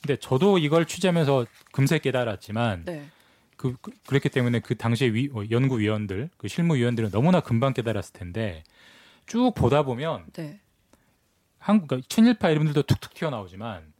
근데 0.02 0.16
저도 0.20 0.58
이걸 0.58 0.84
취재하면서 0.86 1.46
금세 1.72 1.98
깨달았지만 1.98 2.84
네. 2.84 3.06
그, 3.64 3.74
그- 3.80 3.92
그렇기 4.06 4.28
때문에 4.28 4.60
그 4.60 4.74
당시에 4.76 5.08
위, 5.08 5.30
어, 5.32 5.42
연구위원들 5.50 6.28
그 6.36 6.48
실무위원들은 6.48 7.10
너무나 7.10 7.40
금방 7.40 7.72
깨달았을 7.72 8.12
텐데 8.12 8.62
쭉 9.24 9.52
보다 9.56 9.82
보면 9.84 10.26
네. 10.34 10.60
한국 11.58 11.88
그러니까 11.88 12.06
친일파 12.10 12.50
이름들도 12.50 12.82
툭툭 12.82 13.14
튀어나오지만 13.14 13.94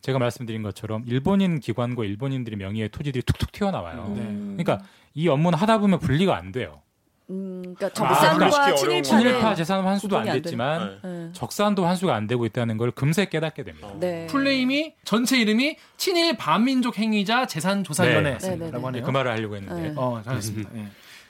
제가 0.00 0.18
말씀드린 0.18 0.62
것처럼 0.62 1.04
일본인 1.06 1.60
기관과 1.60 2.06
일본인들의 2.06 2.56
명의의 2.56 2.88
토지들이 2.88 3.22
툭툭 3.24 3.52
튀어나와요. 3.52 4.14
네. 4.16 4.22
음. 4.22 4.56
그러니까 4.56 4.86
이 5.12 5.28
업무는 5.28 5.58
하다 5.58 5.80
보면 5.80 5.98
분리가 5.98 6.34
안 6.34 6.50
돼요. 6.50 6.80
음, 7.30 7.62
그러니까 7.76 7.86
아, 7.86 7.90
적산과 7.90 8.36
그러니까 8.36 8.74
친일파는 8.74 9.02
친일파 9.02 9.54
재산 9.54 9.84
환수도 9.84 10.16
안 10.16 10.22
구분이 10.24 10.36
안 10.38 10.42
됐지만 10.42 10.98
네. 11.02 11.08
네. 11.08 11.30
적산도 11.32 11.86
환수가 11.86 12.14
안 12.14 12.26
되고 12.26 12.44
있다는 12.44 12.76
걸 12.76 12.90
금세 12.90 13.26
깨닫게 13.26 13.62
됩니다. 13.62 13.88
네. 14.00 14.26
풀네임이 14.26 14.94
전체 15.04 15.38
이름이 15.38 15.76
친일 15.96 16.36
반민족 16.36 16.98
행위자 16.98 17.46
재산 17.46 17.84
조사위원회라고 17.84 18.44
네. 18.44 18.50
네, 18.50 18.56
네, 18.56 18.70
네. 18.70 18.82
하네요. 18.84 19.02
그 19.04 19.10
말을 19.10 19.30
하려고 19.30 19.56
했는데 19.56 19.88
네. 19.90 19.94
어, 19.96 20.20
잘했습니다. 20.24 20.70
예. 20.76 20.86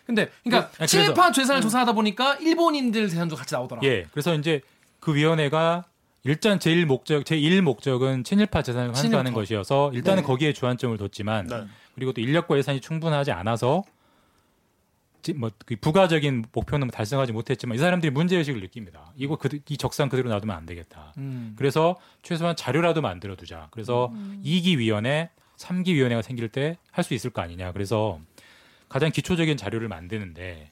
근데 0.06 0.28
그러니까 0.42 0.70
그- 0.70 0.76
아니, 0.82 0.88
친일파 0.88 1.32
재산을 1.32 1.60
조사하다 1.60 1.92
보니까 1.92 2.34
일본인들 2.36 3.08
재산도 3.08 3.36
같이 3.36 3.54
나오더라. 3.54 3.82
예, 3.84 4.06
그래서 4.10 4.34
이제 4.34 4.60
그 4.98 5.14
위원회가 5.14 5.84
일단 6.24 6.58
제일 6.58 6.84
목적 6.86 7.24
제1 7.24 7.60
목적은 7.60 8.24
친일파 8.24 8.62
재산을 8.62 8.88
환수하는 8.88 9.10
친일파. 9.30 9.34
것이어서 9.40 9.90
일단은 9.94 10.22
네. 10.22 10.26
거기에 10.26 10.52
주안점을 10.52 10.96
뒀지만 10.98 11.46
네. 11.46 11.62
그리고 11.94 12.12
또 12.12 12.20
인력과 12.20 12.56
예산이 12.58 12.80
충분하지 12.80 13.32
않아서 13.32 13.84
뭐그 15.36 15.76
부가적인 15.80 16.46
목표는 16.52 16.88
달성하지 16.88 17.32
못했지만 17.32 17.76
이 17.76 17.78
사람들이 17.78 18.10
문제 18.10 18.36
의식을 18.36 18.60
느낍니다. 18.60 19.12
이거 19.16 19.36
그, 19.36 19.58
이 19.68 19.76
적산 19.76 20.08
그대로 20.08 20.28
놔두면 20.30 20.56
안 20.56 20.66
되겠다. 20.66 21.12
음. 21.18 21.54
그래서 21.56 21.96
최소한 22.22 22.56
자료라도 22.56 23.00
만들어 23.02 23.36
두자. 23.36 23.68
그래서 23.70 24.06
음. 24.12 24.40
2기 24.44 24.78
위원회, 24.78 25.30
3기 25.56 25.94
위원회가 25.94 26.22
생길 26.22 26.48
때 26.48 26.76
할 26.90 27.04
수 27.04 27.14
있을 27.14 27.30
거 27.30 27.42
아니냐. 27.42 27.72
그래서 27.72 28.20
가장 28.88 29.10
기초적인 29.12 29.56
자료를 29.56 29.88
만드는데 29.88 30.70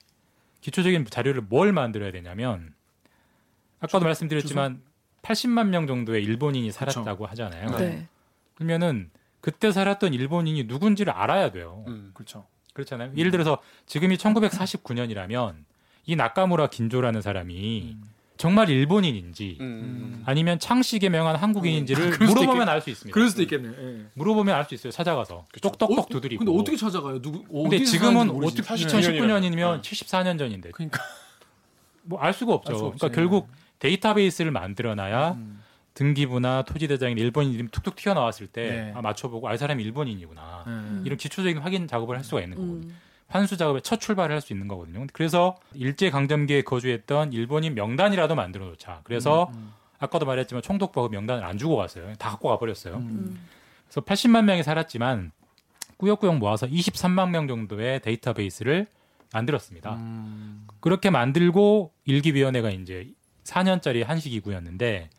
기초적인 0.61 1.07
자료를 1.07 1.43
뭘 1.43 1.73
만들어야 1.73 2.11
되냐면 2.11 2.75
아까도 3.81 4.05
말씀드렸지만 4.07 4.83
80만 5.23 5.69
명 5.69 5.87
정도의 5.87 6.23
일본인이 6.25 6.71
살았다고 6.73 7.26
하잖아요. 7.26 7.76
네. 7.78 8.09
그러면은 8.55 9.11
그때 9.40 9.71
살았던 9.71 10.14
일본인이 10.14 10.64
누군지를 10.64 11.12
알아야 11.12 11.52
돼요. 11.52 11.85
음. 11.87 12.11
그렇죠. 12.14 12.47
그렇잖아요. 12.79 13.11
예를 13.17 13.31
들어서 13.33 13.59
지금이 13.87 14.17
1949년이라면 14.17 15.55
이 16.07 16.17
나카무라 16.17 16.69
긴조라는 16.69 17.21
사람이 17.21 17.97
정말 18.37 18.71
일본인인지 18.71 19.59
음. 19.61 20.23
아니면 20.25 20.61
창씨 20.61 21.01
개명한 21.01 21.35
한국인인지를 21.37 22.13
수도 22.15 22.25
물어보면 22.27 22.69
알 22.69 22.81
수 22.81 22.91
있습니다. 22.91 23.13
그럴 23.13 23.29
수도 23.31 23.43
있겠네요. 23.43 23.73
예. 23.77 24.07
물어보면 24.15 24.55
알 24.55 24.65
수 24.65 24.75
있어요. 24.75 24.93
찾아가서 24.93 25.35
어, 25.35 25.45
똑똑똑 25.61 26.09
두드리고. 26.09 26.45
근데 26.45 26.57
어떻게 26.59 26.77
찾아가요? 26.77 27.21
누구? 27.21 27.43
근데 27.43 27.77
어디서 27.79 27.91
지금은. 27.91 28.31
어떻게 28.31 28.63
49 28.63 28.87
2019년이면 29.01 29.83
네. 29.83 29.91
74년 29.91 30.39
전인데 30.39 30.71
그러니까 30.71 31.03
뭐 32.05 32.21
알 32.23 32.33
수가 32.33 32.55
없죠. 32.55 32.71
알 32.71 32.77
수가. 32.77 32.91
그러니까 32.97 33.09
결국 33.09 33.49
데이터베이스를 33.81 34.51
만들어놔야 34.53 35.31
음. 35.33 35.61
등기부나 35.99 36.62
토지대장인 36.62 37.19
일본인 37.19 37.52
이름 37.52 37.69
툭툭 37.69 37.97
튀어나왔을 37.97 38.47
때 38.47 38.71
네. 38.71 38.93
아, 38.95 39.02
맞춰보고 39.02 39.49
아, 39.49 39.55
이 39.55 39.59
사람이 39.59 39.83
일본인이구나. 39.83 40.64
음. 40.69 41.02
이런 41.05 41.19
기초적인 41.19 41.59
확인 41.59 41.88
작업을 41.88 42.17
할 42.17 42.23
수가 42.23 42.40
있는 42.40 42.57
거거든요. 42.57 42.87
음. 42.87 42.97
환수 43.26 43.57
작업의 43.57 43.83
첫 43.83 44.00
출발을 44.00 44.33
할 44.33 44.40
수 44.40 44.52
있는 44.52 44.69
거거든요. 44.69 45.07
그래서 45.12 45.57
일제 45.75 46.09
강점기에 46.09 46.62
거주했던 46.62 47.33
일본인 47.33 47.75
명단이라도 47.75 48.37
만들어 48.37 48.67
놓자. 48.67 49.00
그래서 49.02 49.50
음. 49.55 49.73
아까도 49.99 50.25
말했지만 50.25 50.62
총독부가 50.62 51.09
그 51.09 51.12
명단을 51.12 51.43
안 51.45 51.59
주고 51.59 51.76
갔어요. 51.76 52.14
다 52.14 52.31
갖고 52.31 52.49
가버렸어요. 52.49 52.95
음. 52.95 53.00
음. 53.00 53.47
그래서 53.88 54.00
80만 54.02 54.45
명이 54.45 54.62
살았지만 54.62 55.33
꾸역꾸역 55.97 56.37
모아서 56.37 56.69
23만 56.69 57.31
명 57.31 57.49
정도의 57.49 58.00
데이터베이스를 58.02 58.87
만들었습니다. 59.33 59.95
음. 59.97 60.69
그렇게 60.78 61.11
만들고 61.11 61.93
일기위원회가 62.05 62.71
이제 62.71 63.11
4년짜리 63.43 64.05
한시기구였는데 64.05 65.11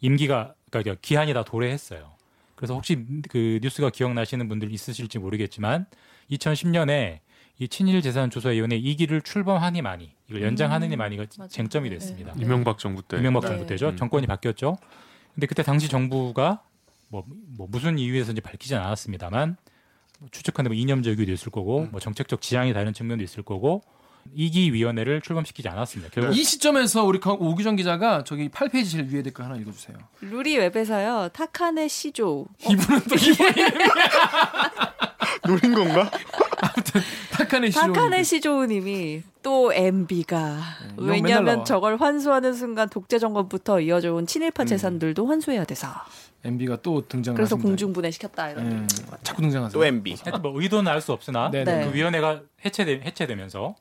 임기가 0.00 0.54
그러니까 0.70 0.96
기한이 1.00 1.32
다 1.34 1.44
도래했어요. 1.44 2.12
그래서 2.54 2.74
혹시 2.74 3.06
그 3.28 3.58
뉴스가 3.62 3.90
기억나시는 3.90 4.48
분들 4.48 4.72
있으실지 4.72 5.18
모르겠지만 5.18 5.86
2010년에 6.30 7.20
이 7.58 7.68
친일 7.68 8.00
재산 8.02 8.30
조사 8.30 8.50
위원회 8.50 8.80
2기를 8.80 9.24
출범하니 9.24 9.82
많이 9.82 10.12
이걸 10.28 10.42
연장하느니 10.42 10.96
많이가 10.96 11.26
맞아요. 11.38 11.48
쟁점이 11.48 11.90
네. 11.90 11.96
됐습니다. 11.96 12.32
이명박 12.38 12.78
정부 12.78 13.02
때. 13.02 13.18
이명박 13.18 13.40
네. 13.42 13.48
정부 13.48 13.66
때죠. 13.66 13.90
음. 13.90 13.96
정권이 13.96 14.26
바뀌었죠. 14.26 14.78
근데 15.34 15.46
그때 15.46 15.62
당시 15.62 15.88
정부가 15.88 16.62
뭐, 17.08 17.24
뭐 17.56 17.66
무슨 17.70 17.98
이유에서인지 17.98 18.40
밝히진 18.40 18.78
않았습니다만 18.78 19.56
뭐 20.20 20.28
추측하는 20.30 20.70
뭐 20.70 20.76
이념적이도 20.76 21.30
있을 21.32 21.50
거고 21.50 21.86
뭐 21.90 22.00
정책적 22.00 22.40
지향이 22.40 22.72
다른 22.72 22.92
측면도 22.92 23.24
있을 23.24 23.42
거고 23.42 23.82
이기 24.34 24.72
위원회를 24.72 25.20
출범시키지 25.22 25.68
않았습니다. 25.68 26.10
결국 26.12 26.36
이 26.36 26.44
시점에서 26.44 27.04
우리 27.04 27.18
강- 27.20 27.36
오규정 27.40 27.76
기자가 27.76 28.22
저기 28.24 28.48
8페이지 28.48 28.90
제일 28.92 29.08
위에 29.12 29.22
댓글 29.22 29.44
하나 29.44 29.56
읽어주세요. 29.56 29.96
루리 30.20 30.56
웹에서요. 30.58 31.30
타카네 31.32 31.88
시조. 31.88 32.46
이분은 32.60 33.00
또 33.08 33.14
이분이 33.16 33.66
노린 35.46 35.74
건가? 35.74 36.10
타카네 37.32 37.70
시조. 37.70 37.80
타카네 37.92 38.22
시조우님이 38.22 39.22
또 39.42 39.72
MB가 39.72 40.58
네, 40.86 40.94
왜냐하면. 40.98 41.64
저걸 41.64 41.96
환수하는 41.96 42.52
순간 42.54 42.88
독재 42.88 43.18
정권부터 43.18 43.80
이어져 43.80 44.12
온 44.14 44.26
친일파 44.26 44.64
재산들도 44.64 45.26
환수해야 45.26 45.64
돼서 45.64 45.88
MB가 46.44 46.76
또 46.82 47.06
등장을 47.06 47.36
그래서 47.36 47.56
하십니다. 47.56 47.68
공중분해 47.68 48.10
시켰다 48.12 48.50
이런. 48.50 48.82
예, 48.82 48.86
자꾸 49.22 49.42
등장하세요. 49.42 49.78
또 49.78 49.84
MB. 49.84 50.16
하여튼 50.24 50.42
뭐 50.42 50.60
의도는 50.60 50.90
알 50.90 51.00
수 51.00 51.12
없으나 51.12 51.50
네, 51.50 51.64
네. 51.64 51.86
그 51.86 51.94
위원회가 51.94 52.42
해체되, 52.64 53.02
해체되면서 53.04 53.74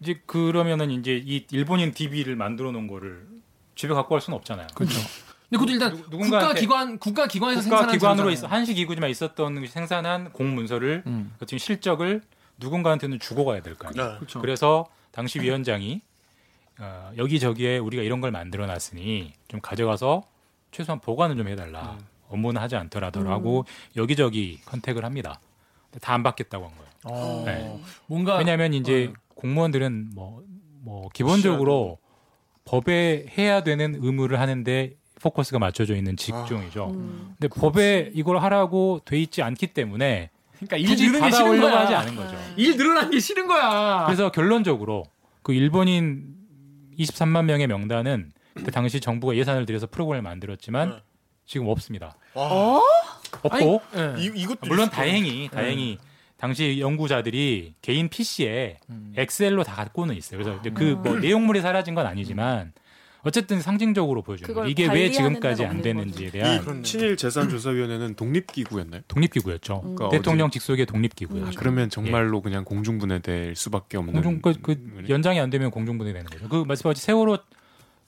이제 0.00 0.20
그러면은 0.26 0.90
이제 0.90 1.22
이 1.24 1.46
일본인 1.50 1.92
DB를 1.92 2.36
만들어 2.36 2.72
놓은 2.72 2.86
거를 2.86 3.26
집에 3.74 3.92
갖고 3.94 4.14
갈 4.14 4.20
수는 4.20 4.36
없잖아요. 4.38 4.66
그렇죠. 4.74 4.98
근데 5.48 5.58
그것도 5.58 5.72
일단 5.72 6.10
국가 6.10 6.54
기관 6.54 6.98
국가 6.98 7.26
기관에서 7.26 7.62
국가 7.62 7.76
생산한 7.78 7.98
기관으로. 7.98 8.30
있어 8.30 8.46
한시 8.46 8.74
기구지만 8.74 9.10
있었던 9.10 9.66
생산한 9.66 10.32
공문서를 10.32 11.02
음. 11.06 11.34
그 11.38 11.46
지금 11.46 11.58
실적을 11.58 12.22
누군가한테는 12.58 13.18
주고 13.18 13.44
가야 13.44 13.60
될 13.62 13.74
거 13.76 13.88
아니에요. 13.88 14.12
네. 14.12 14.16
그렇죠. 14.18 14.40
그래서 14.40 14.86
당시 15.10 15.40
위원장이 15.40 16.00
어, 16.78 17.12
여기저기에 17.16 17.78
우리가 17.78 18.02
이런 18.02 18.20
걸 18.20 18.30
만들어 18.30 18.66
놨으니 18.66 19.32
좀 19.48 19.60
가져가서 19.60 20.22
최소한 20.70 21.00
보관을 21.00 21.36
좀 21.36 21.48
해달라. 21.48 21.98
업무는 22.28 22.62
하지 22.62 22.76
않더라도 22.76 23.64
여기저기 23.96 24.60
컨택을 24.66 25.04
합니다. 25.04 25.40
다 26.00 26.14
안 26.14 26.22
받겠다고 26.22 26.64
한 26.64 26.72
거예요. 26.76 26.90
어, 27.04 27.42
네. 27.44 27.80
뭔가 28.06 28.36
왜냐하면 28.36 28.72
이제 28.72 29.12
어. 29.12 29.20
공무원들은 29.40 30.10
뭐, 30.14 30.42
뭐 30.82 31.08
기본적으로 31.12 31.98
법에 32.64 33.26
해야 33.36 33.62
되는 33.62 33.96
의무를 34.00 34.38
하는데 34.38 34.94
포커스가 35.20 35.58
맞춰져 35.58 35.96
있는 35.96 36.16
직종이죠. 36.16 36.90
음. 36.90 37.34
근데 37.38 37.48
법에 37.48 38.10
이걸 38.14 38.38
하라고 38.38 39.00
돼 39.04 39.18
있지 39.18 39.42
않기 39.42 39.68
때문에 39.68 40.30
그러니까 40.56 40.76
일 40.76 40.96
늘는 40.96 41.22
게 41.22 41.30
싫은 41.30 41.60
거야. 41.60 41.80
하지 41.80 41.94
않은 41.94 42.16
거죠. 42.16 42.36
일 42.56 42.76
늘어난 42.76 43.10
게 43.10 43.18
싫은 43.18 43.46
거야. 43.46 44.04
그래서 44.06 44.30
결론적으로 44.30 45.04
그 45.42 45.52
일본인 45.52 46.34
23만 46.98 47.44
명의 47.44 47.66
명단은 47.66 48.32
그 48.54 48.70
당시 48.70 49.00
정부가 49.00 49.36
예산을 49.36 49.64
들여서 49.64 49.86
프로그램을 49.86 50.22
만들었지만 50.22 50.90
네. 50.90 50.96
지금 51.46 51.68
없습니다. 51.68 52.16
어? 52.34 52.80
없고 53.42 53.82
아니, 53.92 54.20
예. 54.20 54.22
이, 54.22 54.42
이것도 54.42 54.68
물론. 54.68 54.90
다행히 54.90 55.48
다행히 55.48 55.98
당시 56.40 56.80
연구자들이 56.80 57.74
개인 57.82 58.08
PC에 58.08 58.78
음. 58.88 59.12
엑셀로 59.16 59.62
다 59.62 59.76
갖고는 59.76 60.16
있어요. 60.16 60.42
그래서 60.42 60.60
그뭐 60.74 61.18
내용물이 61.18 61.60
사라진 61.60 61.94
건 61.94 62.06
아니지만 62.06 62.72
어쨌든 63.22 63.60
상징적으로 63.60 64.22
보여주는 64.22 64.54
거예요. 64.54 64.70
이게 64.70 64.86
왜 64.86 65.10
지금까지 65.10 65.66
안 65.66 65.82
되는지에. 65.82 66.30
대한. 66.30 66.82
친일 66.82 67.18
재산 67.18 67.50
조사위원회는 67.50 68.14
독립기구였나요? 68.14 69.02
독립기구였죠. 69.06 69.82
음. 69.84 69.94
그러니까 69.96 70.16
대통령 70.16 70.50
직속의 70.50 70.86
독립기구였죠. 70.86 71.46
아, 71.48 71.50
그러면 71.54 71.90
정말로 71.90 72.40
그냥 72.40 72.64
공중분해될 72.64 73.54
수밖에 73.56 73.98
없는. 73.98 74.14
공중 74.14 74.40
그, 74.40 74.54
그 74.62 75.04
연장이 75.10 75.38
안 75.38 75.50
되면 75.50 75.70
공중분해 75.70 76.14
되는 76.14 76.26
거죠. 76.26 76.48
그 76.48 76.64
말씀하신 76.66 77.02
세월호 77.02 77.38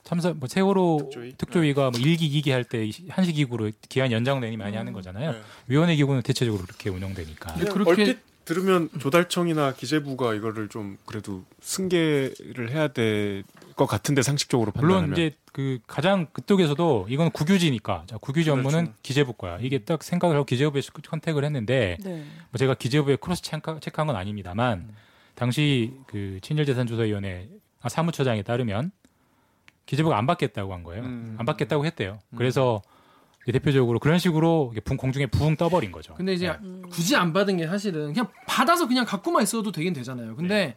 참사 0.05 0.33
뭐 0.33 0.49
세월호 0.49 1.01
특조위? 1.05 1.35
특조위? 1.39 1.75
가뭐 1.75 1.93
일기 1.99 2.27
이기 2.27 2.51
할 2.51 2.65
때 2.65 2.89
한시 3.09 3.33
기구로 3.33 3.71
기한 3.89 4.11
연장되니 4.13 4.57
많이 4.57 4.77
하는 4.77 4.93
거잖아요. 4.93 5.33
네. 5.33 5.41
위원회 5.69 5.95
기구는 5.97 6.23
대체적으로 6.23 6.65
그렇게 6.65 6.91
운영되니까. 6.91 7.55
그렇게- 7.55 7.91
얼핏 7.91 8.19
들으면 8.45 8.89
조달청이나 8.99 9.75
기재부가 9.75 10.35
이거를 10.35 10.69
좀 10.69 10.99
그래도 11.07 11.45
승계를 11.61 12.71
해야 12.71 12.89
될 12.89 13.45
것 13.75 13.87
같은데 13.87 14.21
상식적으로 14.21 14.71
판단하면 14.71 15.11
물론 15.11 15.13
이제 15.17 15.35
그 15.51 15.79
가장 15.87 16.27
그쪽에서도 16.35 17.07
이건 17.09 17.31
국유지니까 17.31 18.05
자, 18.07 18.19
국유지 18.19 18.51
업무는 18.51 18.81
그렇죠. 18.85 18.99
기재부 19.03 19.33
거야. 19.33 19.57
이게 19.63 19.79
딱 19.79 20.03
생각을 20.03 20.37
하고 20.37 20.45
기재부에 20.45 20.83
contact을 21.09 21.43
했는데 21.43 21.97
네. 22.05 22.17
뭐 22.51 22.59
제가 22.59 22.75
기재부에 22.75 23.17
cross 23.17 23.41
check, 23.41 23.79
check한 23.81 24.07
건 24.09 24.17
아닙니다만 24.17 24.91
당시 25.35 25.95
그 26.07 26.39
친일재산조사위원회 26.43 27.49
아, 27.81 27.89
사무처장에 27.89 28.43
따르면 28.43 28.93
기재부가 29.87 30.17
안 30.17 30.27
받겠다고 30.27 30.73
한 30.73 30.83
거예요. 30.85 31.03
음. 31.03 31.37
안 31.39 31.47
받겠다고 31.47 31.85
했대요. 31.87 32.19
그래서 32.37 32.83
이제 33.45 33.53
대표적으로 33.53 33.99
그런 33.99 34.19
식으로 34.19 34.73
붕- 34.85 34.97
공중에 34.97 35.27
붕 35.27 35.57
떠버린 35.57 35.91
거죠. 35.93 36.15
근데 36.15 36.33
이제 36.35 36.49
네. 36.49 36.59
음. 36.63 36.83
굳이 36.91 37.17
안 37.17 37.33
받은 37.33 37.57
게 37.57 37.67
사실은 37.67 38.13
그냥 38.13 38.29
받아서 38.47 38.87
그냥 38.87 39.05
갖고만 39.05 39.43
있어도 39.43 39.73
되긴 39.73 39.93
되잖아요. 39.93 40.37
근데 40.37 40.55
네. 40.55 40.77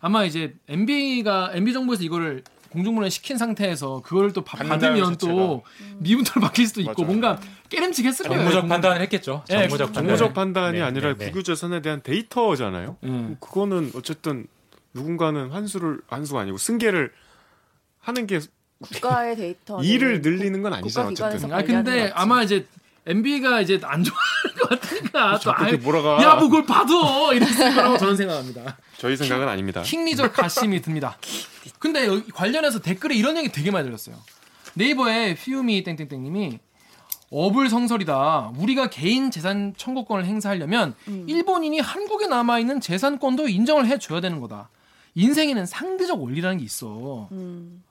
아마 0.00 0.24
이제 0.24 0.54
MB가 0.68 1.52
MB 1.54 1.72
정부에서 1.72 2.02
이거를 2.02 2.42
공중분해 2.70 3.10
시킨 3.10 3.36
상태에서 3.38 4.00
그걸 4.02 4.32
또 4.32 4.42
받으면 4.44 5.16
또 5.18 5.62
미문턱을 5.98 6.40
박힐 6.40 6.66
수도 6.66 6.80
있고 6.80 7.02
맞아요. 7.02 7.06
뭔가 7.06 7.40
깨름직했을 7.68 8.28
거예요. 8.28 8.40
정무적 8.42 8.68
판단을 8.68 9.00
했겠죠. 9.02 9.44
네, 9.48 9.62
정무적 9.68 9.86
판단. 9.92 10.04
정무적 10.06 10.34
판단 10.34 10.74
이 10.74 10.78
네, 10.78 10.82
아니라 10.82 11.12
네, 11.14 11.26
네. 11.26 11.30
국유재산에 11.30 11.80
대한 11.82 12.02
데이터잖아요. 12.02 12.96
음. 13.04 13.36
그거는 13.40 13.92
어쨌든 13.94 14.46
누군가는 14.94 15.50
환수를 15.50 16.00
환수가 16.08 16.40
아니고 16.40 16.56
승계를 16.58 17.12
하는 18.02 18.26
게 18.26 18.40
국가의 18.80 19.36
데이터 19.36 19.82
일을 19.82 20.20
늘리는 20.22 20.60
건 20.60 20.74
아니잖아 20.74 21.08
어쨌든. 21.08 21.52
아 21.52 21.62
근데 21.62 22.10
아마 22.14 22.42
이제 22.42 22.66
MB가 23.06 23.60
이제 23.60 23.80
안 23.82 24.02
좋아할 24.04 24.54
것 24.60 24.68
같으니까 24.68 25.32
또 25.34 25.38
자꾸 25.38 25.62
아예 25.62 25.70
이렇게 25.70 25.84
몰아가. 25.84 26.22
야, 26.22 26.34
뭐 26.34 26.48
그걸 26.48 26.66
봐도 26.66 27.32
이랬을 27.32 27.74
거라고 27.74 27.98
저는 27.98 28.16
생각합니다. 28.16 28.76
저희 28.98 29.16
생각은 29.16 29.48
아닙니다. 29.48 29.82
킹리적 29.82 30.32
가심이 30.32 30.80
듭니다. 30.82 31.16
근데 31.78 32.06
여기 32.06 32.30
관련해서 32.30 32.80
댓글에 32.80 33.14
이런 33.14 33.36
얘기 33.36 33.50
되게 33.50 33.70
많이 33.70 33.84
들렸어요. 33.84 34.16
네이버에 34.74 35.34
휘우미 35.34 35.82
땡땡땡님이 35.84 36.58
어불성설이다. 37.30 38.52
우리가 38.56 38.90
개인 38.90 39.30
재산 39.30 39.74
청구권을 39.76 40.24
행사하려면 40.26 40.94
일본인이 41.06 41.80
한국에 41.80 42.26
남아 42.26 42.58
있는 42.58 42.80
재산권도 42.80 43.48
인정을 43.48 43.86
해줘야 43.86 44.20
되는 44.20 44.40
거다. 44.40 44.68
인생에는 45.14 45.66
상대적 45.66 46.22
원리라는 46.22 46.58
게 46.58 46.64
있어. 46.64 47.28
음. 47.32 47.82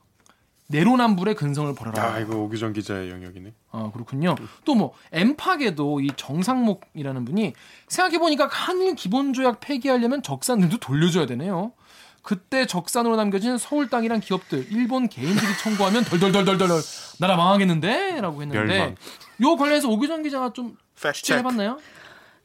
내로남불의 0.71 1.35
근성을 1.35 1.73
벌여라. 1.75 2.01
아 2.13 2.19
이거 2.19 2.37
오규정 2.37 2.73
기자의 2.73 3.09
영역이네. 3.11 3.53
아 3.71 3.91
그렇군요. 3.93 4.35
또 4.65 4.73
뭐 4.75 4.93
엠팍에도 5.11 5.99
이 6.01 6.09
정상목이라는 6.15 7.25
분이 7.25 7.53
생각해 7.87 8.17
보니까 8.19 8.47
한일 8.49 8.95
기본조약 8.95 9.59
폐기하려면 9.59 10.23
적산들도 10.23 10.77
돌려줘야 10.77 11.25
되네요. 11.27 11.73
그때 12.23 12.65
적산으로 12.67 13.15
남겨진 13.15 13.57
서울 13.57 13.89
땅이란 13.89 14.19
기업들 14.19 14.67
일본 14.71 15.09
개인들이 15.09 15.57
청구하면 15.61 16.03
덜덜덜덜덜 16.03 16.69
나라 17.19 17.35
망하겠는데 17.35 18.21
라고 18.21 18.41
했는데 18.41 18.77
멸망. 18.77 18.95
요 19.41 19.55
관련해서 19.55 19.87
오규정 19.89 20.23
기자가 20.23 20.53
좀. 20.53 20.77
취재해봤나요? 21.13 21.79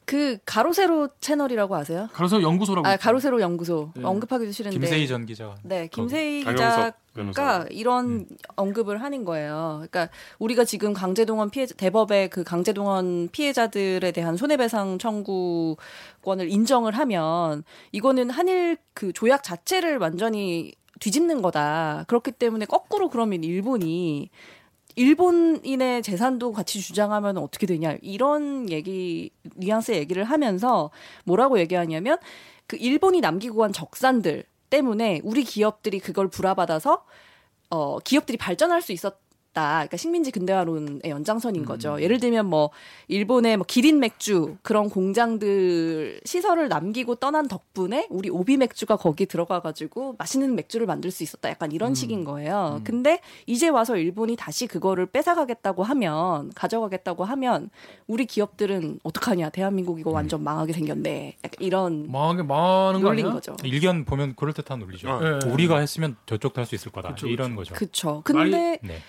그 0.07 0.39
가로세로 0.47 1.09
채널이라고 1.21 1.75
아세요? 1.75 2.09
가로세로 2.13 2.41
연구소라고. 2.43 2.87
아. 2.87 2.97
가로세로 2.97 3.41
연구소 3.41 3.91
네. 3.97 4.05
언급하기도 4.05 4.53
싫은데 4.53 4.79
김세희 4.79 5.09
전 5.09 5.27
기자가 5.27 5.57
네, 5.65 5.89
김세희 5.89 6.45
기자가 6.45 6.93
변호사. 7.13 7.67
이런 7.71 8.27
언급을 8.55 9.03
하는 9.03 9.25
거예요. 9.25 9.85
그러니까 9.91 10.09
우리가 10.39 10.65
지금 10.65 10.93
강제동원 10.93 11.51
피해 11.51 11.67
대법의 11.67 12.31
그 12.31 12.45
강제동원 12.45 13.31
피해자들에 13.33 14.13
대한 14.13 14.37
손해배상 14.37 14.99
청구권을 14.99 16.51
인정을 16.51 16.93
하면 16.97 17.65
이거는 17.91 18.31
한일 18.31 18.77
그 18.95 19.13
조약 19.13 19.43
자체를 19.43 19.99
완전히 19.99 20.73
뒤집는 21.01 21.43
거다. 21.43 22.05
그렇기 22.07 22.31
때문에 22.33 22.65
거꾸로 22.67 23.11
그러면 23.11 23.43
일본이 23.43 24.31
일본인의 24.97 26.03
재산도 26.03 26.53
같이 26.53 26.81
주장하면 26.81 27.37
어떻게 27.39 27.67
되냐? 27.67 27.97
이런 28.03 28.71
얘기 28.71 29.31
뉘앙스 29.55 29.93
얘기를 29.93 30.25
하면서 30.25 30.91
뭐라고 31.25 31.59
얘기하냐면 31.61 32.19
그 32.67 32.77
일본이 32.77 33.21
남기고 33.21 33.59
간 33.59 33.73
적산들 33.73 34.45
때문에 34.71 35.21
우리 35.23 35.45
기업들이 35.45 36.01
그걸 36.01 36.29
불화받아서 36.29 37.05
어 37.71 37.99
기업들이 38.01 38.39
발전할 38.39 38.83
수 38.83 38.93
있었 38.93 39.26
있다. 39.57 39.71
그러니까 39.79 39.97
식민지 39.97 40.31
근대화론의 40.31 41.01
연장선인 41.07 41.63
음. 41.63 41.67
거죠. 41.67 42.01
예를 42.01 42.21
들면 42.21 42.47
뭐 42.47 42.71
일본의 43.09 43.57
뭐 43.57 43.67
기린 43.67 43.99
맥주 43.99 44.57
그런 44.63 44.91
공장들 44.91 46.21
시설을 46.25 46.69
남기고 46.69 47.17
떠난 47.17 47.49
덕분에 47.49 48.07
우리 48.11 48.29
오비 48.29 48.59
맥주가 48.59 48.97
거기 48.97 49.25
들어가 49.25 49.61
가지고 49.61 50.15
맛있는 50.19 50.55
맥주를 50.55 50.87
만들 50.87 51.11
수 51.11 51.23
있었다. 51.23 51.49
약간 51.49 51.73
이런 51.73 51.93
음. 51.93 51.95
식인 51.95 52.25
거예요. 52.25 52.81
근데 52.85 53.21
이제 53.47 53.69
와서 53.69 53.97
일본이 53.97 54.37
다시 54.37 54.67
그거를 54.67 55.07
뺏어가겠다고 55.07 55.83
하면 55.83 56.53
가져가겠다고 56.55 57.25
하면 57.25 57.71
우리 58.07 58.27
기업들은 58.27 59.01
어떡하냐. 59.03 59.51
대한민국 59.51 59.99
이거 59.99 60.11
완전 60.11 60.45
망하게 60.45 60.75
생겼네. 60.75 61.37
약간 61.43 61.57
이런 61.61 62.11
망하게 62.11 62.43
망하는 62.43 63.01
거 63.01 63.11
아니야? 63.11 63.33
거죠. 63.33 63.57
일견 63.65 64.05
보면 64.05 64.35
그럴 64.37 64.53
듯한 64.53 64.81
논리죠. 64.81 65.09
어. 65.09 65.21
네. 65.21 65.51
우리가 65.51 65.79
했으면 65.79 66.17
저쪽도 66.27 66.61
할 66.61 66.67
수 66.67 66.75
있을 66.75 66.91
거다. 66.91 67.11
그쵸, 67.11 67.29
이런 67.29 67.55
거죠. 67.55 67.75
그쵸. 67.75 68.23
근데 68.25 68.81
네. 68.83 69.01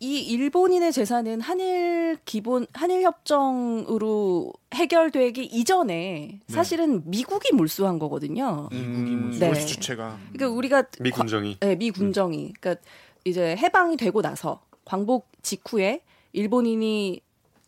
이 0.00 0.20
일본인의 0.20 0.92
재산은 0.92 1.40
한일 1.40 2.18
기본 2.24 2.66
한일 2.72 3.02
협정으로 3.02 4.52
해결되기 4.74 5.44
이전에 5.44 6.40
사실은 6.48 7.02
미국이 7.06 7.52
몰수한 7.52 7.98
거거든요. 7.98 8.68
음, 8.72 9.36
네. 9.38 9.46
몰수 9.46 9.66
주체가 9.66 10.18
그러니까 10.32 10.56
우리가 10.56 10.84
미 11.00 11.10
군정이 11.10 11.58
네, 11.60 11.76
미 11.76 11.90
군정이 11.90 12.54
그러니까 12.60 12.82
이제 13.24 13.56
해방이 13.56 13.96
되고 13.96 14.20
나서 14.20 14.60
광복 14.84 15.28
직후에 15.42 16.00
일본인이 16.32 17.20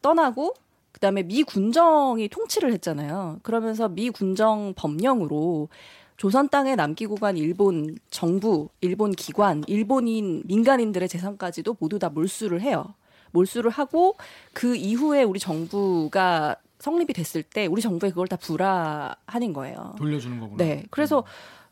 떠나고 0.02 0.54
그다음에 0.92 1.23
미 1.23 1.42
군정이 1.42 2.28
통치를 2.28 2.73
했잖아요. 2.73 3.40
그러면서 3.42 3.88
미 3.88 4.11
군정 4.11 4.75
법령으로 4.76 5.68
조선 6.17 6.49
땅에 6.49 6.77
남기고 6.77 7.17
간 7.17 7.37
일본 7.37 7.97
정부, 8.11 8.69
일본 8.81 9.13
기관, 9.13 9.63
일본인 9.67 10.43
민간인들의 10.47 11.09
재산까지도 11.09 11.77
모두 11.79 11.99
다 11.99 12.09
몰수를 12.09 12.61
해요. 12.63 12.95
몰수를 13.33 13.71
하고 13.71 14.17
그 14.53 14.77
이후에 14.77 15.23
우리 15.23 15.39
정부가 15.39 16.57
성립이 16.79 17.13
됐을 17.13 17.43
때 17.43 17.67
우리 17.67 17.83
정부에 17.83 18.11
그걸 18.11 18.29
다 18.29 18.37
불화하는 18.37 19.53
거예요. 19.53 19.95
돌려주는 19.99 20.41
거구나. 20.41 20.65
네. 20.65 20.85
그래서 20.91 21.25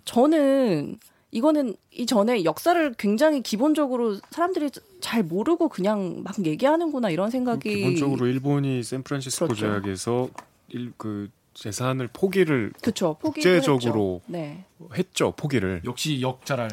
저는 0.05 0.99
이거는 1.31 1.75
이전에 1.91 2.45
역사를 2.45 2.95
굉장히 2.97 3.43
기본적으로 3.43 4.19
사람들이 4.31 4.71
잘 5.01 5.23
모르고 5.23 5.69
그냥 5.69 6.23
막 6.23 6.35
얘기하는구나 6.45 7.11
이런 7.11 7.31
생각이 7.31 7.75
기본적으로 7.75 8.27
일본이 8.27 8.83
샌프란시스코 8.83 9.47
그렇죠. 9.47 9.67
조약에서 9.67 10.29
일, 10.69 10.93
그 10.97 11.29
재산을 11.55 12.09
포기를 12.13 12.73
그쵸 12.83 13.17
포기를 13.21 13.61
국제적으로 13.61 14.21
했죠. 14.25 14.33
네. 14.33 14.65
했죠 14.95 15.33
포기를 15.33 15.83
역시 15.85 16.21
역자랄. 16.21 16.69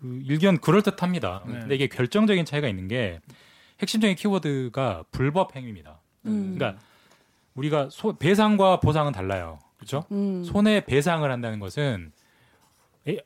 그 0.00 0.22
일견 0.24 0.58
그럴 0.58 0.82
듯합니다. 0.82 1.42
네. 1.46 1.52
근데 1.60 1.74
이게 1.74 1.86
결정적인 1.88 2.44
차이가 2.44 2.68
있는 2.68 2.88
게 2.88 3.20
핵심적인 3.82 4.16
키워드가 4.16 5.04
불법 5.10 5.54
행위입니다. 5.56 6.00
음. 6.26 6.54
그러니까 6.56 6.80
우리가 7.54 7.88
소- 7.90 8.16
배상과 8.16 8.80
보상은 8.80 9.12
달라요. 9.12 9.58
그렇죠? 9.76 10.04
음. 10.12 10.44
손해 10.44 10.84
배상을 10.84 11.28
한다는 11.30 11.58
것은 11.58 12.12
에, 13.08 13.18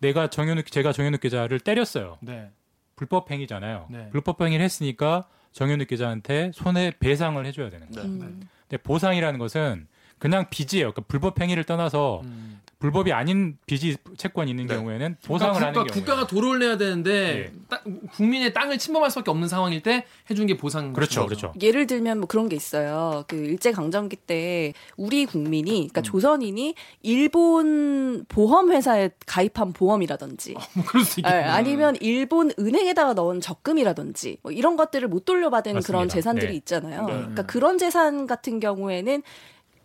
내가 0.00 0.28
정현욱 0.28 0.70
제가 0.70 0.92
정현욱 0.92 1.20
기자를 1.20 1.58
때렸어요. 1.60 2.18
네. 2.20 2.50
불법 2.96 3.30
행위잖아요. 3.30 3.86
네. 3.90 4.10
불법 4.10 4.40
행위를 4.42 4.64
했으니까 4.64 5.26
정현욱 5.52 5.88
기자한테 5.88 6.52
손해 6.54 6.92
배상을 7.00 7.44
해줘야 7.46 7.70
되는 7.70 7.90
거예요. 7.90 8.08
네. 8.08 8.14
음. 8.24 8.48
근데 8.68 8.82
보상이라는 8.82 9.38
것은 9.38 9.88
그냥 10.20 10.46
빚이에요. 10.50 10.92
그러니까 10.92 11.02
불법 11.08 11.40
행위를 11.40 11.64
떠나서 11.64 12.20
음. 12.24 12.60
불법이 12.78 13.12
아닌 13.12 13.58
빚이 13.66 13.98
채권이 14.16 14.50
있는 14.52 14.66
네. 14.66 14.74
경우에는 14.74 15.16
보상을 15.26 15.52
그러니까 15.52 15.66
하는 15.66 15.72
국가, 15.74 15.92
경우에 15.92 16.00
국가가 16.00 16.26
도로를 16.26 16.60
내야 16.60 16.78
되는데 16.78 17.38
예. 17.38 17.52
땅- 17.68 18.00
국민의 18.12 18.54
땅을 18.54 18.78
침범할 18.78 19.10
수밖에 19.10 19.30
없는 19.30 19.48
상황일 19.48 19.82
때 19.82 20.06
해준 20.30 20.46
게 20.46 20.56
보상. 20.56 20.94
그렇죠, 20.94 21.26
그렇죠. 21.26 21.52
예를 21.60 21.86
들면 21.86 22.20
뭐 22.20 22.26
그런 22.26 22.48
게 22.48 22.56
있어요. 22.56 23.24
그 23.28 23.36
일제 23.36 23.70
강점기 23.72 24.16
때 24.16 24.72
우리 24.96 25.26
국민이 25.26 25.72
음. 25.72 25.88
그러니까 25.88 26.00
조선인이 26.00 26.74
일본 27.02 28.24
보험 28.28 28.72
회사에 28.72 29.10
가입한 29.26 29.72
보험이라든지 29.74 30.54
뭐 30.74 30.84
그럴 30.86 31.04
수 31.04 31.20
예, 31.20 31.28
있겠구나. 31.28 31.54
아니면 31.54 31.96
일본 32.00 32.50
은행에다가 32.58 33.12
넣은 33.14 33.40
적금이라든지 33.42 34.38
뭐 34.42 34.52
이런 34.52 34.76
것들을 34.76 35.06
못 35.08 35.24
돌려받은 35.24 35.74
맞습니다. 35.74 35.86
그런 35.86 36.08
재산들이 36.08 36.48
네. 36.52 36.56
있잖아요. 36.56 37.06
네. 37.06 37.12
그러니까 37.12 37.42
그런 37.44 37.78
재산 37.78 38.26
같은 38.26 38.58
경우에는 38.60 39.22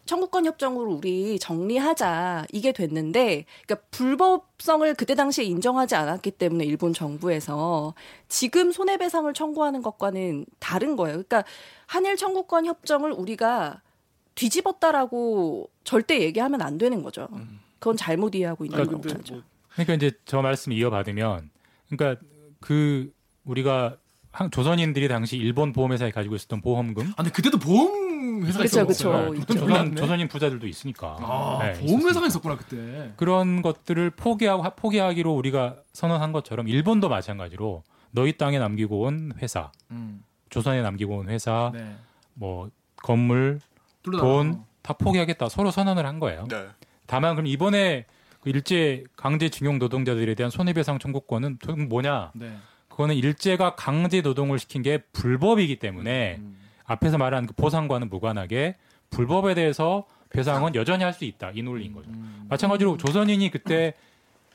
청구권 0.06 0.46
협정으로 0.46 0.92
우리 0.94 1.40
정리하자 1.40 2.46
이게 2.52 2.72
됐는데 2.72 3.46
그러니까 3.66 3.88
불법성을 3.92 4.94
그때 4.96 5.16
당시에 5.16 5.44
인정하지 5.46 5.96
않았기 5.96 6.32
때문에 6.32 6.64
일본 6.66 6.94
정부에서 6.94 7.96
지금 8.28 8.72
손해배상을 8.72 9.32
청구하는 9.34 9.82
것과는 9.82 10.46
다른 10.60 10.96
거예요. 10.96 11.14
그러니까 11.24 11.44
한일 11.88 12.18
청구권 12.18 12.66
협정을 12.68 13.12
우리가 13.12 13.82
뒤집었다라고 14.36 15.70
절대 15.84 16.22
얘기하면 16.22 16.62
안 16.62 16.78
되는 16.78 17.02
거죠. 17.04 17.28
그건 17.80 17.98
잘못 17.98 18.36
이해하고 18.36 18.66
있는 18.66 18.86
근데 18.86 19.14
거죠. 19.14 19.34
뭐 19.36 19.44
그러니까 19.74 19.94
이제 19.96 20.12
저 20.26 20.42
말씀 20.42 20.72
이어받으면 20.72 21.50
그러니까 21.90 22.22
그 22.62 23.12
우리가 23.46 23.98
한- 24.32 24.52
조선인들이 24.52 25.08
당시 25.08 25.38
일본 25.38 25.72
보험회사에 25.74 26.12
가지고 26.12 26.36
있었던 26.36 26.62
보험금 26.62 27.08
아, 27.12 27.24
근데 27.24 27.32
그때도 27.32 27.58
보험 27.58 28.05
있었어요. 28.48 28.86
그건 28.86 28.92
있죠. 28.92 29.10
몰랐네. 29.12 29.56
조선, 29.56 29.96
조선인 29.96 30.28
부자들도 30.28 30.68
있으니까 30.68 31.18
아, 31.20 31.60
네, 31.62 31.74
보험 31.74 32.02
회사가 32.08 32.26
있었으니까. 32.26 32.28
있었구나 32.28 32.56
그때. 32.58 33.14
그런 33.16 33.62
것들을 33.62 34.10
포기하고 34.12 34.64
포기하기로 34.76 35.34
우리가 35.34 35.78
선언한 35.94 36.32
것처럼 36.32 36.68
일본도 36.68 37.10
마찬가지로 37.10 37.84
너희 38.12 38.38
땅에 38.38 38.60
남기고 38.60 39.02
온 39.02 39.32
회사, 39.42 39.72
음. 39.92 40.24
조선에 40.50 40.82
남기고 40.82 41.18
온 41.18 41.30
회사, 41.30 41.72
네. 41.74 41.96
뭐 42.34 42.70
건물, 43.04 43.60
둘다 44.04 44.20
돈다 44.20 44.94
포기하겠다 45.00 45.50
서로 45.50 45.72
선언을 45.72 46.06
한 46.06 46.20
거예요. 46.20 46.46
네. 46.50 46.66
다만 47.08 47.36
그럼 47.36 47.48
이번에 47.48 48.06
그 48.40 48.50
일제 48.50 49.04
강제 49.18 49.50
징용 49.50 49.80
노동자들에 49.80 50.36
대한 50.36 50.50
손해배상 50.50 51.00
청구권은 51.00 51.58
도- 51.58 51.76
뭐냐? 51.76 52.32
네. 52.36 52.56
그거는 52.90 53.16
일제가 53.16 53.76
강제 53.76 54.22
노동을 54.22 54.60
시킨 54.60 54.82
게 54.82 55.00
불법이기 55.12 55.80
때문에 55.80 56.38
음. 56.40 56.58
앞에서 56.86 57.18
말한 57.18 57.48
그 57.48 57.54
보상과는 57.54 58.10
무관하게 58.10 58.76
불법에 59.10 59.54
대해서 59.54 60.06
배상은 60.30 60.76
여전히 60.76 61.04
할 61.04 61.14
수 61.14 61.24
있다 61.26 61.52
이 61.54 61.62
논리인 61.62 61.94
거죠. 61.94 62.10
음. 62.10 62.46
마찬가지로 62.50 62.98
조선인이 62.98 63.50
그때 63.52 63.94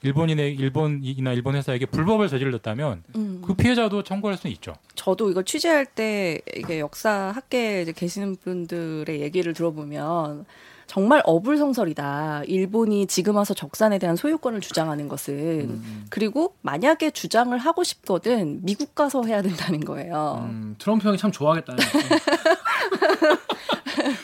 일본인의 0.03 0.55
일본이나 0.55 1.33
일본 1.33 1.57
회사에게 1.57 1.87
불법을 1.87 2.29
저질렀다면 2.29 3.03
음. 3.17 3.43
그 3.45 3.55
피해자도 3.55 4.03
청구할 4.03 4.37
수는 4.39 4.53
있죠. 4.55 4.75
저도 4.95 5.31
이걸 5.31 5.45
취재할 5.45 5.85
때 5.87 6.41
이게 6.57 6.81
역사 6.81 7.33
학계에 7.35 7.85
계시는 7.93 8.37
분들의 8.37 9.21
얘기를 9.21 9.53
들어보면 9.53 10.47
정말 10.91 11.23
어불성설이다. 11.25 12.43
일본이 12.49 13.07
지금 13.07 13.37
와서 13.37 13.55
적산에 13.55 14.01
대한 14.01 14.17
소유권을 14.17 14.61
주장하는 14.61 15.07
것은 15.07 15.35
음. 15.71 16.07
그리고 16.11 16.57
만약에 16.63 17.13
주장을 17.13 17.57
하고 17.57 17.85
싶거든 17.85 18.59
미국 18.65 18.97
가서 18.97 19.23
해야 19.23 19.41
된다는 19.41 19.79
거예요. 19.79 20.49
음, 20.51 20.75
트럼프 20.81 21.07
형이 21.07 21.17
참 21.17 21.31
좋아하겠다. 21.31 21.77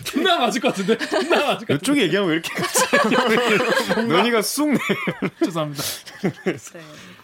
존나 0.03 0.39
맞을 0.41 0.61
것 0.61 0.75
같은데. 0.75 0.99
존나 0.99 1.37
맞을 1.37 1.69
것 1.69 1.75
같은데. 1.75 1.75
이쪽에 1.77 2.03
얘기하면 2.03 2.31
왜 2.31 2.35
이렇게 2.35 4.03
논의가 4.03 4.43
쑥 4.43 4.69
내. 4.69 4.79
죄송합니다. 5.45 5.85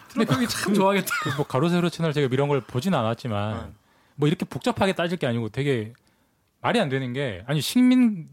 트럼프 0.07 0.33
형이 0.35 0.47
참 0.47 0.73
좋아하겠다. 0.73 1.09
그뭐 1.23 1.45
가로세로 1.47 1.89
채널 1.89 2.13
제가 2.13 2.29
이런 2.31 2.47
걸 2.47 2.61
보진 2.61 2.93
않았지만 2.93 3.73
뭐 4.15 4.29
이렇게 4.29 4.45
복잡하게 4.45 4.93
따질 4.93 5.17
게 5.17 5.27
아니고 5.27 5.49
되게 5.49 5.91
말이 6.61 6.79
안 6.79 6.87
되는 6.87 7.11
게 7.11 7.43
아니 7.45 7.59
식민 7.59 8.29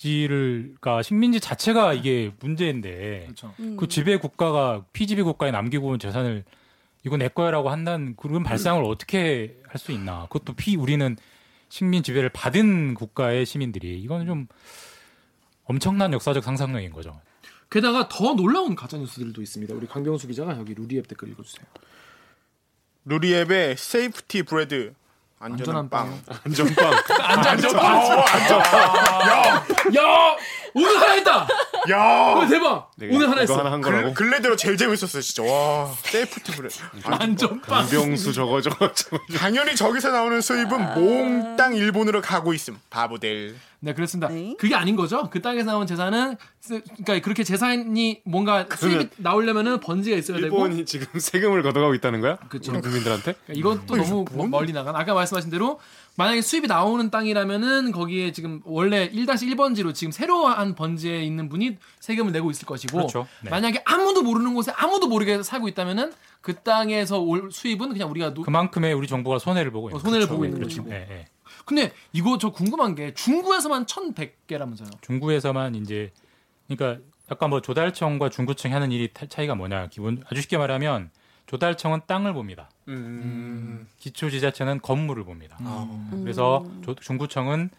지를가 0.00 1.02
식민지 1.02 1.40
자체가 1.40 1.92
이게 1.92 2.32
문제인데 2.40 3.24
그렇죠. 3.24 3.52
음. 3.60 3.76
그 3.76 3.86
지배 3.86 4.16
국가가 4.16 4.82
피지배 4.94 5.22
국가에 5.22 5.50
남기고 5.50 5.88
온 5.88 5.98
재산을 5.98 6.42
이거 7.04 7.18
내 7.18 7.28
거야라고 7.28 7.68
한다는 7.70 8.16
그런 8.16 8.42
발상을 8.42 8.82
어떻게 8.84 9.58
할 9.68 9.78
수 9.78 9.92
있나? 9.92 10.22
그것도 10.30 10.54
피 10.54 10.74
우리는 10.74 11.16
식민 11.68 12.02
지배를 12.02 12.30
받은 12.30 12.94
국가의 12.94 13.44
시민들이 13.44 14.00
이거는 14.00 14.26
좀 14.26 14.48
엄청난 15.64 16.12
역사적 16.14 16.42
상상력인 16.42 16.90
거죠. 16.92 17.20
게다가 17.70 18.08
더 18.08 18.34
놀라운 18.34 18.74
가짜 18.74 18.96
뉴스들도 18.96 19.40
있습니다. 19.42 19.74
우리 19.74 19.86
강병수 19.86 20.26
기자가 20.28 20.58
여기 20.58 20.74
루리앱 20.74 21.08
댓글 21.08 21.28
읽어주세요. 21.28 21.66
루리앱의 23.04 23.76
safety 23.76 24.44
bread 24.44 24.94
안전한, 25.42 25.88
빵. 25.88 26.20
빵. 26.28 26.38
안전빵. 27.24 27.74
야 29.96 30.36
오늘 30.74 31.00
하나 31.00 31.12
했다. 31.14 31.48
야 31.90 32.34
어, 32.36 32.46
대박. 32.46 32.90
오늘 33.10 33.30
하나 33.30 33.40
했어. 33.40 33.58
하나 33.58 33.72
한 33.72 33.80
글, 33.80 33.90
거라고. 33.92 34.12
근래 34.14 34.40
들어 34.42 34.54
제일 34.54 34.76
재밌었어요 34.76 35.22
진짜 35.22 35.42
와 35.50 35.90
safety 36.02 36.52
bread 36.52 36.74
안전빵. 37.04 37.60
강병수 37.86 38.34
저거 38.34 38.60
저거 38.60 38.92
저거. 38.92 39.18
당연히 39.38 39.74
저기서 39.74 40.10
나오는 40.10 40.40
수입은 40.42 40.94
몽땅 40.94 41.74
일본으로 41.74 42.20
가고 42.20 42.52
있음 42.52 42.78
바보들 42.90 43.56
네, 43.82 43.94
그렇습니다. 43.94 44.28
네. 44.28 44.54
그게 44.58 44.74
아닌 44.74 44.94
거죠. 44.94 45.30
그 45.30 45.40
땅에서 45.40 45.70
나온 45.70 45.86
재산은 45.86 46.36
쓰- 46.60 46.82
그러니까 47.02 47.18
그렇게 47.24 47.42
재산이 47.44 48.20
뭔가 48.24 48.66
수입이 48.76 49.08
나오려면은 49.16 49.80
번지가 49.80 50.16
있어야 50.18 50.38
되고 50.38 50.54
일본이 50.66 50.84
지금 50.84 51.06
세금을 51.18 51.62
걷어가고 51.62 51.94
있다는 51.94 52.20
거야? 52.20 52.36
그쵸. 52.50 52.72
우리 52.72 52.82
국민들한테? 52.82 53.34
그러니까 53.46 53.52
이것도 53.54 53.96
너무 53.96 54.48
멀리 54.48 54.74
나간. 54.74 54.94
아까 54.96 55.14
말씀하신 55.14 55.50
대로 55.50 55.80
만약에 56.16 56.42
수입이 56.42 56.66
나오는 56.66 57.10
땅이라면은 57.10 57.92
거기에 57.92 58.32
지금 58.32 58.60
원래 58.64 59.08
1-1번지로 59.10 59.94
지금 59.94 60.12
새로 60.12 60.46
한 60.46 60.74
번지에 60.74 61.22
있는 61.24 61.48
분이 61.48 61.78
세금을 62.00 62.32
내고 62.32 62.50
있을 62.50 62.66
것이고 62.66 62.98
그렇죠. 62.98 63.26
네. 63.42 63.48
만약에 63.48 63.82
아무도 63.86 64.22
모르는 64.22 64.52
곳에 64.52 64.72
아무도 64.76 65.08
모르게 65.08 65.42
살고 65.42 65.68
있다면은 65.68 66.12
그 66.42 66.54
땅에서 66.56 67.18
올 67.20 67.50
수입은 67.50 67.90
그냥 67.94 68.10
우리가 68.10 68.34
노, 68.34 68.42
그만큼의 68.42 68.92
우리 68.92 69.06
정부가 69.06 69.38
손해를 69.38 69.70
보고 69.70 69.86
어, 69.86 69.90
있는 69.90 70.00
손해를 70.00 70.26
거죠. 70.26 70.32
보고 70.34 70.42
네, 70.44 70.48
있는 70.48 70.58
그렇죠. 70.60 70.82
것이고. 70.82 70.90
네, 70.90 71.06
네. 71.08 71.26
근데 71.70 71.92
이거 72.12 72.36
저 72.36 72.50
궁금한 72.50 72.96
게 72.96 73.14
중구에서만 73.14 73.86
1,100개라면서요. 73.86 75.00
중구에서만 75.02 75.76
이제 75.76 76.10
그러니까 76.68 77.00
아까 77.28 77.46
뭐 77.46 77.60
조달청과 77.60 78.28
중구청이 78.28 78.74
하는 78.74 78.90
일이 78.90 79.12
타- 79.12 79.26
차이가 79.26 79.54
뭐냐 79.54 79.86
기본 79.86 80.20
아주 80.26 80.40
쉽게 80.42 80.58
말하면 80.58 81.10
조달청은 81.46 82.00
땅을 82.08 82.32
봅니다. 82.32 82.68
음. 82.88 83.86
기초 83.98 84.30
지자체는 84.30 84.80
건물을 84.82 85.22
봅니다. 85.22 85.58
음. 85.60 86.22
그래서 86.24 86.64
조- 86.84 86.96
중구청은 86.96 87.70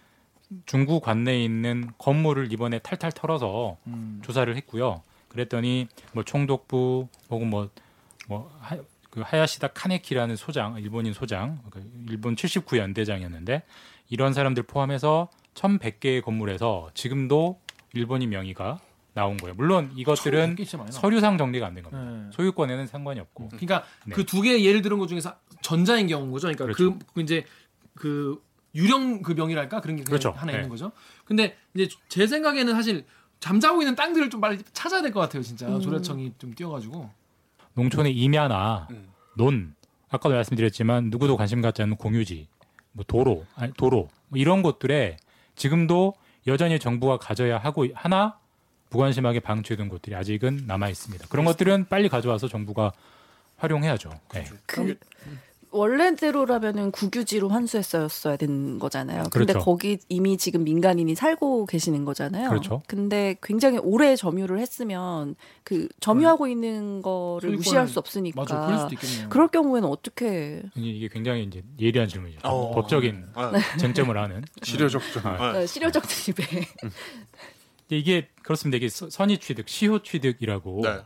중구 0.66 1.02
관내에 1.02 1.44
있는 1.44 1.92
건물을 1.98 2.54
이번에 2.54 2.80
탈탈 2.80 3.12
털어서 3.12 3.76
음. 3.88 4.22
조사를 4.24 4.56
했고요. 4.56 5.04
그랬더니 5.28 5.90
뭐 6.14 6.24
총독부 6.24 7.10
혹은 7.30 7.50
뭐뭐 7.50 8.56
하, 8.62 8.78
그 9.12 9.22
하야시다 9.22 9.68
카네키라는 9.70 10.36
소장, 10.38 10.78
일본인 10.80 11.14
소장, 11.14 11.62
그 11.70 11.84
일본 12.10 12.36
79 12.36 12.78
연대장이었는데 12.78 13.64
이런 14.10 14.34
사람들 14.34 14.64
포함해서 14.64 15.30
1,100개의 15.54 16.24
건물에서 16.24 16.90
지금도 16.94 17.60
일본인 17.94 18.30
명의가 18.30 18.80
나온 19.14 19.36
거예요. 19.36 19.54
물론 19.56 19.92
이것들은 19.96 20.56
1,100개 20.56 20.58
진짜 20.60 20.78
많이 20.78 20.92
나와. 20.92 21.02
서류상 21.02 21.38
정리가 21.38 21.68
안 21.68 21.76
된 21.76 21.84
겁니다. 21.84 22.10
네. 22.10 22.30
소유권에는 22.32 22.88
상관이 22.88 23.20
없고. 23.20 23.50
그러니까 23.50 23.84
네. 24.06 24.16
그두 24.16 24.42
개 24.42 24.64
예를 24.64 24.82
들은 24.82 24.98
것 24.98 25.08
중에서 25.08 25.36
전자인 25.62 26.08
경우인 26.08 26.32
거죠. 26.32 26.48
그러니까 26.48 26.64
그렇죠. 26.66 26.98
그, 26.98 27.06
그 27.14 27.22
이제 27.22 27.46
그 27.94 28.42
유령 28.74 29.22
그 29.22 29.34
명이랄까 29.34 29.82
그런 29.82 29.98
게 29.98 30.04
그렇죠. 30.04 30.32
하나 30.32 30.54
네. 30.54 30.60
있는 30.60 30.70
거죠. 30.70 30.94
근데 31.26 31.58
이제 31.74 31.90
제 32.08 32.26
생각에는 32.26 32.74
사실 32.74 33.06
잠자고 33.42 33.82
있는 33.82 33.96
땅들을 33.96 34.30
좀 34.30 34.40
빨리 34.40 34.60
찾아야 34.72 35.02
될 35.02 35.12
것 35.12 35.20
같아요, 35.20 35.44
진짜 35.44 35.68
음. 35.68 35.82
조례청이 35.82 36.34
좀 36.38 36.54
뛰어가지고. 36.54 37.10
농촌의 37.74 38.16
임야나 38.16 38.88
음. 38.92 39.10
논 39.36 39.76
아까도 40.10 40.36
말씀드렸지만 40.36 41.10
누구도 41.10 41.38
관심 41.38 41.62
갖지 41.62 41.82
않는 41.82 41.96
공유지, 41.96 42.48
뭐 42.92 43.06
도로, 43.08 43.46
아니 43.56 43.72
도로 43.74 44.10
뭐 44.28 44.40
이런 44.40 44.62
곳들에 44.62 45.18
지금도 45.56 46.14
여전히 46.48 46.80
정부가 46.80 47.18
가져야 47.18 47.58
하고 47.58 47.88
하나 47.94 48.38
무관심하게 48.90 49.40
방치해둔 49.40 49.88
곳들이 49.88 50.16
아직은 50.16 50.66
남아 50.68 50.90
있습니다. 50.90 51.28
그런 51.30 51.46
것들은 51.46 51.88
빨리 51.88 52.10
가져와서 52.10 52.48
정부가 52.48 52.92
활용해야죠. 53.58 54.10
네. 54.34 54.46
그 54.66 54.98
원래대로라면은 55.72 56.92
국유지로 56.92 57.50
환수했었어야 57.50 58.36
되는 58.38 58.78
거잖아요. 58.78 59.24
근데 59.32 59.54
그렇죠. 59.54 59.66
거기 59.66 59.98
이미 60.10 60.38
지금 60.38 60.64
민간인이 60.64 61.16
살고 61.16 61.66
계시는 61.66 62.06
거잖아요. 62.06 62.50
그렇죠. 62.50 62.82
근데 62.88 63.36
굉장히 63.42 63.78
오래 63.80 64.16
점유를 64.16 64.60
했으면 64.60 65.36
그 65.64 65.88
점유하고 66.00 66.48
있는 66.48 67.02
거를 67.02 67.52
무시할 67.52 67.88
수 67.88 68.00
없으니까. 68.00 68.42
맞아, 68.42 68.66
그럴 68.66 68.80
수도 68.80 68.94
있겠네요. 68.96 69.30
그럴 69.30 69.48
경우에는 69.48 69.88
어떻게 69.88 70.62
이게 70.76 71.08
굉장히 71.08 71.44
이제 71.44 71.64
예리한 71.80 72.08
질문이죠. 72.08 72.40
어. 72.44 72.72
법적인 72.76 73.28
아, 73.34 73.52
쟁점을 73.80 74.16
하는. 74.18 74.44
치료적 74.62 75.02
좀. 75.14 75.26
아, 75.26 75.58
어, 75.58 75.66
실효적 75.66 76.04
근데 77.88 77.98
이게 78.00 78.28
그렇습니다. 78.44 78.78
이게 78.78 78.90
서- 78.90 79.10
선의 79.10 79.38
취득, 79.38 79.68
시효 79.68 80.02
취득이라고 80.04 80.82
네. 80.84 81.00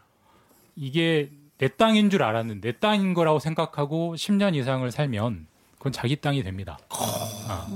이게 0.76 1.32
내 1.58 1.68
땅인 1.70 2.10
줄 2.10 2.24
알았는데 2.24 2.72
내 2.72 2.78
땅인 2.78 3.14
거라고 3.14 3.40
생각하고 3.40 4.16
10년 4.16 4.56
이상을 4.56 4.90
살면 4.92 5.48
그건 5.78 5.92
자기 5.92 6.16
땅이 6.16 6.44
됩니다. 6.44 6.78
아. 6.90 7.68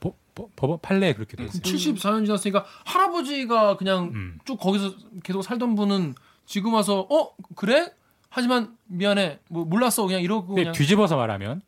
법, 0.00 0.16
법, 0.34 0.56
법 0.56 0.82
판례에 0.82 1.14
그렇게 1.14 1.36
돼 1.36 1.44
있어요. 1.44 1.60
74년 1.62 2.24
지났으니까 2.26 2.64
할아버지가 2.84 3.76
그냥 3.76 4.10
음. 4.14 4.38
쭉 4.44 4.56
거기서 4.58 4.94
계속 5.22 5.42
살던 5.42 5.74
분은 5.74 6.14
지금 6.46 6.74
와서 6.74 7.06
어 7.10 7.30
그래? 7.54 7.92
하지만 8.28 8.76
미안해 8.86 9.40
뭐 9.48 9.64
몰랐어 9.64 10.06
그냥 10.06 10.22
이러고 10.22 10.54
그냥 10.54 10.72
뒤집어서 10.72 11.16
말하면 11.16 11.62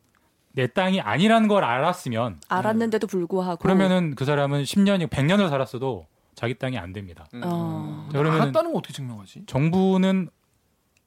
내 0.53 0.67
땅이 0.67 1.01
아니라는 1.01 1.47
걸 1.47 1.63
알았으면 1.63 2.41
알았는데도 2.47 3.07
불구하고 3.07 3.57
그러면은 3.57 4.15
그 4.15 4.25
사람은 4.25 4.63
10년이 4.63 5.09
100년을 5.09 5.49
살았어도 5.49 6.07
자기 6.35 6.55
땅이 6.55 6.77
안 6.77 6.93
됩니다. 6.93 7.27
어, 7.43 8.07
자, 8.11 8.17
그러면은 8.17 8.41
알았다는 8.41 8.71
거 8.71 8.79
어떻게 8.79 8.93
증명하지? 8.93 9.43
정부는 9.45 10.29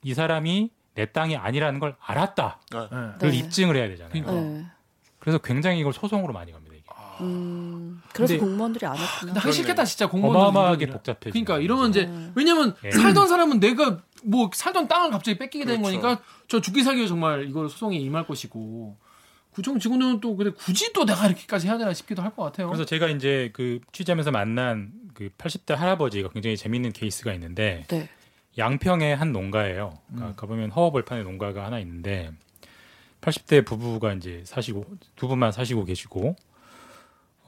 이 0.06 0.14
사람이 0.14 0.70
내 0.94 1.06
땅이 1.06 1.36
아니라는 1.36 1.80
걸 1.80 1.96
알았다. 2.00 2.60
네. 2.72 2.78
네. 2.80 2.86
그걸 3.14 3.34
입증을 3.34 3.74
해야 3.76 3.88
되잖아요. 3.88 4.12
그러니까. 4.12 4.32
네. 4.32 4.64
그래서 5.18 5.38
굉장히 5.38 5.80
이걸 5.80 5.92
소송으로 5.92 6.32
많이 6.32 6.52
갑니다. 6.52 6.76
이게. 6.76 6.84
음, 7.22 8.00
그래서 8.12 8.34
근데- 8.34 8.46
공무원들이 8.46 8.86
안 8.86 8.92
했구나. 8.96 9.20
근데 9.32 9.40
하기 9.40 9.52
싫겠다 9.52 9.84
진짜 9.84 10.08
공무원들 10.08 10.38
어마어마하게. 10.40 10.86
복잡해져. 10.86 11.30
그러니까 11.32 11.58
이러면 11.58 11.90
이제 11.90 12.04
네. 12.04 12.30
왜냐면 12.36 12.76
예. 12.84 12.92
살던 12.92 13.26
사람은 13.26 13.58
내가 13.58 13.98
뭐 14.22 14.48
살던 14.54 14.86
땅을 14.86 15.10
갑자기 15.10 15.38
뺏기게 15.38 15.64
되는 15.64 15.82
그렇죠. 15.82 16.00
거니까 16.00 16.22
저 16.46 16.60
죽기 16.60 16.84
살기로 16.84 17.08
정말 17.08 17.48
이걸 17.48 17.68
소송에 17.68 17.96
임할 17.96 18.26
것이고 18.28 18.96
구청 19.50 19.80
직원들은 19.80 20.20
또 20.20 20.36
근데 20.36 20.52
굳이 20.52 20.92
또 20.92 21.04
내가 21.04 21.26
이렇게까지 21.26 21.66
해야 21.66 21.78
되나 21.78 21.92
싶기도 21.94 22.22
할 22.22 22.30
것 22.36 22.44
같아요. 22.44 22.68
그래서 22.68 22.84
제가 22.84 23.08
이제 23.08 23.50
그 23.54 23.80
취재하면서 23.90 24.30
만난 24.30 24.92
그 25.14 25.30
80대 25.38 25.74
할아버지가 25.74 26.28
굉장히 26.28 26.56
재밌는 26.56 26.92
케이스가 26.92 27.32
있는데 27.34 27.84
네. 27.88 28.08
양평의 28.58 29.16
한 29.16 29.32
농가예요. 29.32 29.98
그러니까 30.08 30.34
가보면 30.36 30.70
허허벌판의 30.70 31.24
농가가 31.24 31.64
하나 31.64 31.78
있는데 31.80 32.30
80대 33.20 33.64
부부가 33.66 34.12
이제 34.14 34.42
사시고 34.46 34.84
두 35.16 35.28
분만 35.28 35.52
사시고 35.52 35.84
계시고 35.84 36.36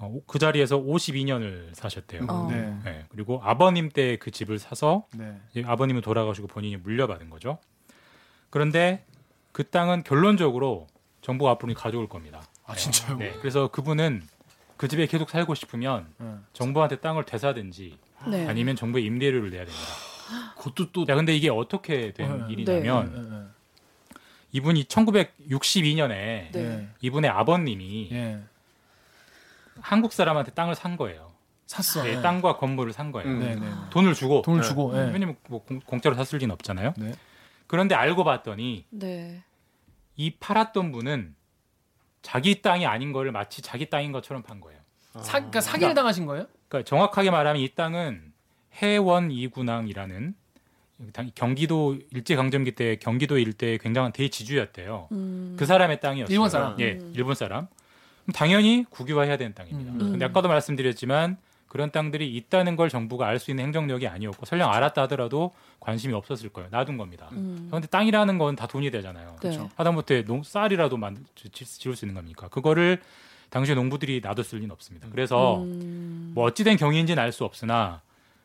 어, 0.01 0.15
그 0.27 0.39
자리에서 0.39 0.79
52년을 0.79 1.75
사셨대요. 1.75 2.27
어. 2.29 2.49
네. 2.51 2.77
네, 2.85 3.05
그리고 3.09 3.41
아버님 3.43 3.89
때 3.89 4.17
그 4.17 4.31
집을 4.31 4.59
사서 4.59 5.07
네. 5.15 5.37
아버님은 5.65 6.03
돌아가시고 6.03 6.47
본인이 6.47 6.77
물려받은 6.77 7.31
거죠. 7.31 7.59
그런데 8.51 9.05
그 9.53 9.69
땅은 9.69 10.05
결론적으로 10.05 10.87
정부가 11.21 11.53
앞으로 11.53 11.75
가져올 11.75 12.09
겁니다. 12.09 12.43
아 12.65 12.75
진짜요? 12.75 13.17
네, 13.19 13.33
그래서 13.41 13.69
그분은 13.69 14.23
그 14.77 14.87
집에 14.89 15.07
계속 15.07 15.31
살고 15.31 15.55
싶으면 15.55 16.07
네. 16.19 16.35
정부한테 16.53 16.97
땅을 17.01 17.25
되사든지 17.25 17.99
네. 18.31 18.47
아니면 18.47 18.77
정부에 18.77 19.03
임대료를 19.03 19.51
내야 19.51 19.65
됩니다. 19.65 19.87
그것도 20.57 20.93
또 20.93 21.05
야, 21.09 21.15
근데 21.15 21.35
이게 21.37 21.51
어떻게 21.51 22.13
된 22.13 22.47
네. 22.47 22.53
일이냐면 22.53 23.13
네, 23.13 23.37
네, 23.37 23.45
이분이 24.53 24.85
1962년에 24.85 26.09
네. 26.09 26.51
네. 26.53 26.89
이분의 27.01 27.31
아버님이 27.31 28.09
예. 28.13 28.39
한국 29.81 30.13
사람한테 30.13 30.53
땅을 30.53 30.75
산 30.75 30.97
거예요. 30.97 31.33
샀어. 31.67 32.03
네, 32.03 32.17
네. 32.17 32.23
땅과 32.23 32.57
건물을 32.57 32.93
산 32.93 33.13
거예요. 33.13 33.29
음. 33.29 33.41
네, 33.41 33.55
네. 33.55 33.67
돈을 33.91 34.15
주고. 34.15 34.43
돈을 34.43 34.63
네. 34.63 34.69
주고. 34.69 34.97
예. 34.97 35.11
왜냐면 35.13 35.37
뭐 35.49 35.63
공- 35.65 35.81
공짜로 35.81 36.17
샀을 36.17 36.41
리는 36.41 36.51
없잖아요. 36.53 36.95
네. 36.97 37.13
그런데 37.67 37.95
알고 37.95 38.25
봤더니 38.25 38.87
네. 38.91 39.43
이 40.17 40.31
팔았던 40.31 40.91
분은 40.93 41.37
자기 42.23 42.63
땅이 42.63 42.87
아닌 42.87 43.13
거를 43.13 43.31
마치 43.33 43.61
자기 43.63 43.89
땅인 43.91 44.13
것처럼 44.13 44.43
판 44.43 44.61
거예요. 44.61 44.81
사, 45.21 45.39
그러니까 45.39 45.61
사기를 45.61 45.95
당하신 45.95 46.27
거예요? 46.27 46.47
그러니까 46.69 46.89
정확하게 46.89 47.31
말하면 47.31 47.61
이 47.63 47.69
땅은 47.75 48.28
해원 48.77 49.31
이군항이라는 49.31 50.35
당- 51.13 51.31
경기도 51.35 51.97
일제 52.13 52.35
강점기 52.37 52.73
때 52.73 52.97
경기도 52.97 53.39
일대의 53.39 53.79
굉장한 53.79 54.13
대지주였대요. 54.13 55.09
음. 55.13 55.55
그 55.59 55.65
사람의 55.67 56.01
땅이었어요. 56.01 56.33
일본 56.35 56.51
사람? 56.51 56.77
예, 56.81 56.99
일본 57.15 57.35
사람. 57.35 57.67
그럼 58.25 58.33
당연히 58.35 58.85
국유화해야 58.91 59.37
되는 59.37 59.55
땅입니다. 59.55 59.93
음. 59.93 59.99
근데 59.99 60.25
아까도 60.25 60.49
말씀드렸지만 60.49 61.37
그런 61.69 61.91
땅들이 61.91 62.35
있다는 62.35 62.77
걸 62.77 62.89
정부가 62.89 63.27
알 63.27 63.39
수 63.39 63.51
있는 63.51 63.65
행정력이 63.65 64.09
아니었고 64.09 64.47
설령 64.47 64.71
알았다 64.73 65.03
하더라도 65.03 65.53
관심이 65.81 66.15
없었을 66.15 66.49
거예요. 66.49 66.69
놔둔 66.73 66.97
겁니다. 66.97 67.29
음. 67.33 67.67
그런데 67.69 67.87
땅이라는 67.89 68.39
건 68.39 68.57
다 68.57 68.67
돈이 68.67 68.91
되잖아요. 68.91 69.37
네. 69.43 69.59
하다못해 69.77 70.25
농, 70.25 70.43
쌀이라도 70.43 70.97
만 70.97 71.25
지- 71.35 71.51
지을 71.51 71.95
수 71.95 72.05
있는 72.07 72.15
겁니까? 72.15 72.49
그거를 72.49 73.01
당시에 73.51 73.75
농부들이 73.75 74.21
놔뒀을 74.23 74.59
리는 74.61 74.71
없습니다. 74.73 75.09
그래서 75.13 75.59
음. 75.63 76.33
뭐 76.35 76.45
어찌된 76.45 76.77
경위인지는 76.77 77.23
알 77.23 77.33
수 77.33 77.45
없으나 77.45 78.01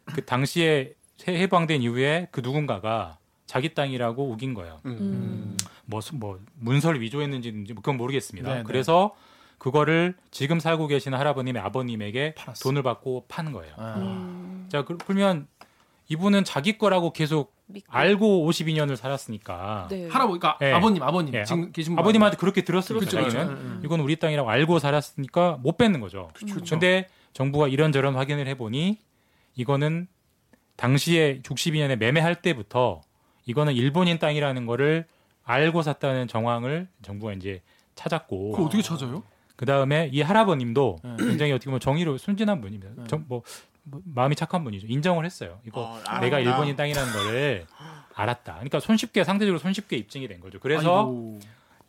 그 0.05 0.23
당시에 0.25 0.93
해- 1.27 1.39
해방된 1.41 1.81
이후에 1.81 2.27
그 2.31 2.41
누군가가 2.41 3.17
자기 3.45 3.73
땅이라고 3.73 4.29
우긴 4.31 4.53
거예요. 4.53 4.79
음. 4.85 5.55
뭐, 5.85 6.01
수- 6.01 6.15
뭐 6.15 6.39
문서를 6.59 7.01
위조했는지 7.01 7.51
뭐 7.51 7.75
그건 7.75 7.97
모르겠습니다. 7.97 8.49
네, 8.49 8.57
네. 8.59 8.63
그래서 8.63 9.13
그거를 9.57 10.15
지금 10.31 10.59
살고 10.59 10.87
계시는 10.87 11.17
할아버님의 11.17 11.61
아버님에게 11.61 12.35
팔았어. 12.35 12.63
돈을 12.63 12.83
받고 12.83 13.25
판 13.27 13.51
거예요. 13.51 13.73
아. 13.77 13.95
음. 13.97 14.67
자, 14.69 14.83
그- 14.83 14.97
그러면 14.97 15.47
이분은 16.09 16.43
자기 16.43 16.77
거라고 16.77 17.13
계속 17.13 17.55
믿고. 17.67 17.91
알고 17.93 18.49
52년을 18.49 18.97
살았으니까 18.97 19.87
네. 19.89 20.09
할아버지, 20.09 20.39
그러니까 20.39 20.57
예. 20.65 20.73
아버님, 20.73 21.01
아버님 21.01 21.33
예, 21.33 21.45
지금 21.45 21.71
계신 21.71 21.95
분 21.95 21.99
아버님한테 22.01 22.35
그렇게 22.37 22.61
들었으니까 22.63 23.05
그렇죠, 23.09 23.17
그렇죠. 23.29 23.51
음. 23.51 23.81
이건 23.85 24.01
우리 24.01 24.17
땅이라고 24.17 24.49
알고 24.49 24.79
살았으니까 24.79 25.59
못 25.61 25.77
뺏는 25.77 26.01
거죠. 26.01 26.29
그렇죠. 26.33 26.75
근데 26.75 27.07
정부가 27.31 27.69
이런저런 27.69 28.15
확인을 28.15 28.47
해보니 28.47 28.99
이거는 29.55 30.07
당시에 30.75 31.41
62년에 31.41 31.95
매매할 31.97 32.41
때부터 32.41 33.01
이거는 33.45 33.73
일본인 33.73 34.19
땅이라는 34.19 34.65
거를 34.65 35.05
알고 35.43 35.81
샀다는 35.83 36.27
정황을 36.27 36.87
정부가 37.01 37.33
이제 37.33 37.61
찾았고 37.95 38.51
그걸 38.51 38.65
어떻게 38.67 38.81
찾아요? 38.81 39.23
그 39.55 39.65
다음에 39.65 40.09
이 40.11 40.21
할아버님도 40.21 40.99
네. 41.03 41.15
굉장히 41.17 41.51
어떻게 41.51 41.65
보면 41.65 41.79
정의로 41.79 42.17
순진한 42.17 42.59
분입니다. 42.61 42.91
네. 42.95 43.03
정- 43.07 43.25
뭐, 43.27 43.43
뭐 43.83 44.01
마음이 44.05 44.35
착한 44.35 44.63
분이죠. 44.63 44.87
인정을 44.87 45.25
했어요. 45.25 45.59
이거 45.67 45.81
어, 45.81 46.19
내가. 46.21 46.39
일본인 46.39 46.75
땅이라는 46.75 47.13
거를 47.13 47.65
알았다. 48.15 48.53
그러니까 48.55 48.79
손쉽게 48.79 49.23
상대적으로 49.23 49.59
손쉽게 49.59 49.97
입증이 49.97 50.27
된 50.27 50.39
거죠. 50.39 50.59
그래서 50.59 50.99
아이고. 51.01 51.39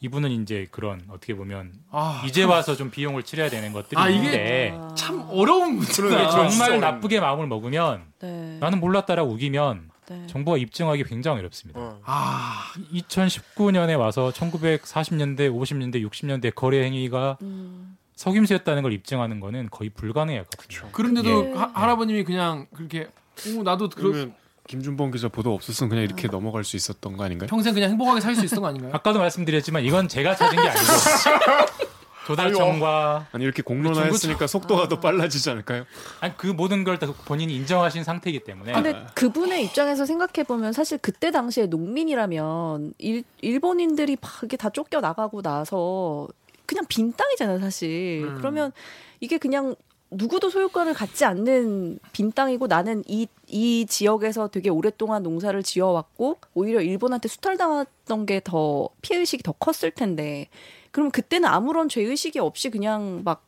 이분은 0.05 0.43
이제 0.43 0.67
그런 0.71 1.01
어떻게 1.09 1.35
보면 1.35 1.73
아, 1.91 2.23
이제 2.27 2.43
와서 2.45 2.77
좀 2.77 2.91
비용을 2.91 3.23
치러야 3.23 3.49
되는 3.49 3.73
것들이 3.73 3.99
아, 3.99 4.11
있는데 4.11 4.79
참 4.95 5.27
어려운 5.31 5.77
문제다. 5.77 6.31
좀- 6.31 6.49
정말 6.51 6.79
나쁘게 6.79 7.21
마음을 7.21 7.47
먹으면 7.47 8.03
네. 8.21 8.59
나는 8.61 8.81
몰랐다라고 8.81 9.31
우기면 9.33 9.91
네. 10.11 10.27
정부가 10.27 10.59
입증하기 10.59 11.05
굉장히 11.05 11.39
어렵습니다. 11.39 11.81
어. 11.81 11.99
아, 12.05 12.71
2019년에 12.93 13.99
와서 13.99 14.31
1940년대, 14.35 15.51
50년대, 15.51 16.07
60년대 16.07 16.55
거래 16.55 16.83
행위가 16.85 17.39
음. 17.41 17.97
석임수였다는 18.15 18.83
걸 18.83 18.93
입증하는 18.93 19.41
거는 19.41 19.69
거의 19.71 19.89
불가능했거든요. 19.89 20.91
그런데도 20.93 21.47
예. 21.47 21.53
하, 21.55 21.71
할아버님이 21.73 22.25
그냥 22.25 22.67
그렇게 22.75 23.09
오, 23.57 23.63
나도 23.63 23.89
그러, 23.89 24.27
김준범 24.67 25.11
기자 25.11 25.29
보도 25.29 25.53
없었으면 25.55 25.91
그냥 25.91 26.05
이렇게 26.05 26.27
넘어갈 26.29 26.65
수 26.65 26.77
있었던 26.77 27.17
거 27.17 27.25
아닌가요? 27.25 27.49
평생 27.49 27.75
그냥 27.75 27.91
행복하게 27.91 28.21
살 28.21 28.35
수 28.35 28.45
있었던 28.45 28.63
거 28.63 28.69
아닌가요? 28.69 28.93
아까도 28.95 29.19
말씀드렸지만 29.19 29.85
이건 29.85 30.09
제가 30.09 30.35
찾은 30.37 30.57
게 30.57 30.69
아니고 30.69 30.83
조달청과 32.27 33.27
아니 33.33 33.45
이렇게 33.45 33.61
공론화했으니까 33.63 34.47
속도가 34.47 34.89
더 34.89 34.99
빨라지지 35.01 35.51
않을까요? 35.51 35.85
아니 36.21 36.35
그 36.39 36.47
모든 36.47 36.83
걸 36.83 36.99
다 36.99 37.13
본인이 37.27 37.55
인정하신 37.57 38.03
상태이기 38.05 38.45
때문에 38.45 38.73
근데 38.73 39.05
그분의 39.15 39.65
입장에서 39.65 40.07
생각해 40.07 40.45
보면 40.47 40.73
사실 40.73 40.97
그때 40.99 41.31
당시에 41.31 41.67
농민이라면 41.67 42.95
일, 42.99 43.25
일본인들이 43.43 44.17
막 44.21 44.31
이게 44.45 44.57
다 44.57 44.71
쫓겨 44.71 45.01
나가고 45.01 45.43
나서 45.43 46.29
그냥 46.67 46.87
빈 46.89 47.13
땅이잖아요, 47.13 47.59
사실. 47.61 48.25
음. 48.27 48.37
그러면 48.39 48.73
이게 49.21 49.37
그냥 49.37 49.75
누구도 50.17 50.51
소유권을 50.51 50.95
갖지 50.95 51.25
않는 51.25 51.99
빈 52.13 52.33
땅이고 52.33 52.67
나는 52.67 53.03
이, 53.07 53.27
이 53.47 53.87
지역에서 53.87 54.49
되게 54.49 54.71
오랫동안 54.71 55.23
농사를 55.23 55.63
지어왔고 55.63 56.39
오히려 56.55 56.81
일본한테 56.81 57.29
수탈당했던 57.29 58.27
게 58.27 58.41
더 58.45 58.89
피해의식이 59.03 59.43
더 59.43 59.53
컸을 59.53 59.91
텐데 59.93 60.49
그러면 60.91 61.11
그때는 61.11 61.49
아무런 61.49 61.89
죄의식이 61.89 62.39
없이 62.39 62.71
그냥 62.71 63.23
막 63.25 63.45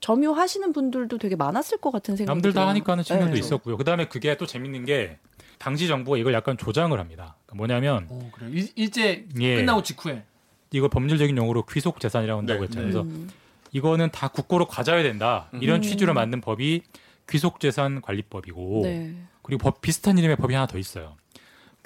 점유하시는 0.00 0.72
분들도 0.72 1.18
되게 1.18 1.36
많았을 1.36 1.78
것 1.78 1.90
같은 1.90 2.16
생각이 2.16 2.34
남들 2.34 2.52
다. 2.52 2.68
하니까 2.68 2.92
하는 2.92 3.04
측면도 3.04 3.34
네. 3.34 3.38
있었고요. 3.40 3.76
그다음에 3.76 4.06
그게 4.08 4.36
또 4.36 4.46
재밌는 4.46 4.84
게 4.84 5.18
당시 5.58 5.88
정부가 5.88 6.16
이걸 6.18 6.32
약간 6.34 6.56
조장을 6.56 6.98
합니다. 6.98 7.36
그러니까 7.46 7.56
뭐냐면 7.56 8.06
오, 8.10 8.30
그래요. 8.30 8.50
일, 8.52 8.68
일제 8.76 9.26
예. 9.40 9.56
끝나고 9.56 9.82
직후에. 9.82 10.22
이걸 10.70 10.88
법률적인 10.88 11.36
용어로 11.36 11.64
귀속 11.66 11.98
재산이라고 11.98 12.38
한다고 12.40 12.60
네. 12.60 12.64
했잖아요. 12.66 12.84
그래서 12.92 13.02
음. 13.08 13.28
이거는 13.72 14.10
다 14.10 14.28
국고로 14.28 14.66
가져야 14.66 15.02
된다. 15.02 15.48
이런 15.60 15.78
음. 15.78 15.82
취지로 15.82 16.14
만든 16.14 16.40
법이 16.40 16.82
귀속재산 17.28 18.00
관리법이고 18.00 18.80
네. 18.84 19.14
그리고 19.42 19.62
법 19.62 19.80
비슷한 19.80 20.18
이름의 20.18 20.36
법이 20.36 20.54
하나 20.54 20.66
더 20.66 20.78
있어요. 20.78 21.16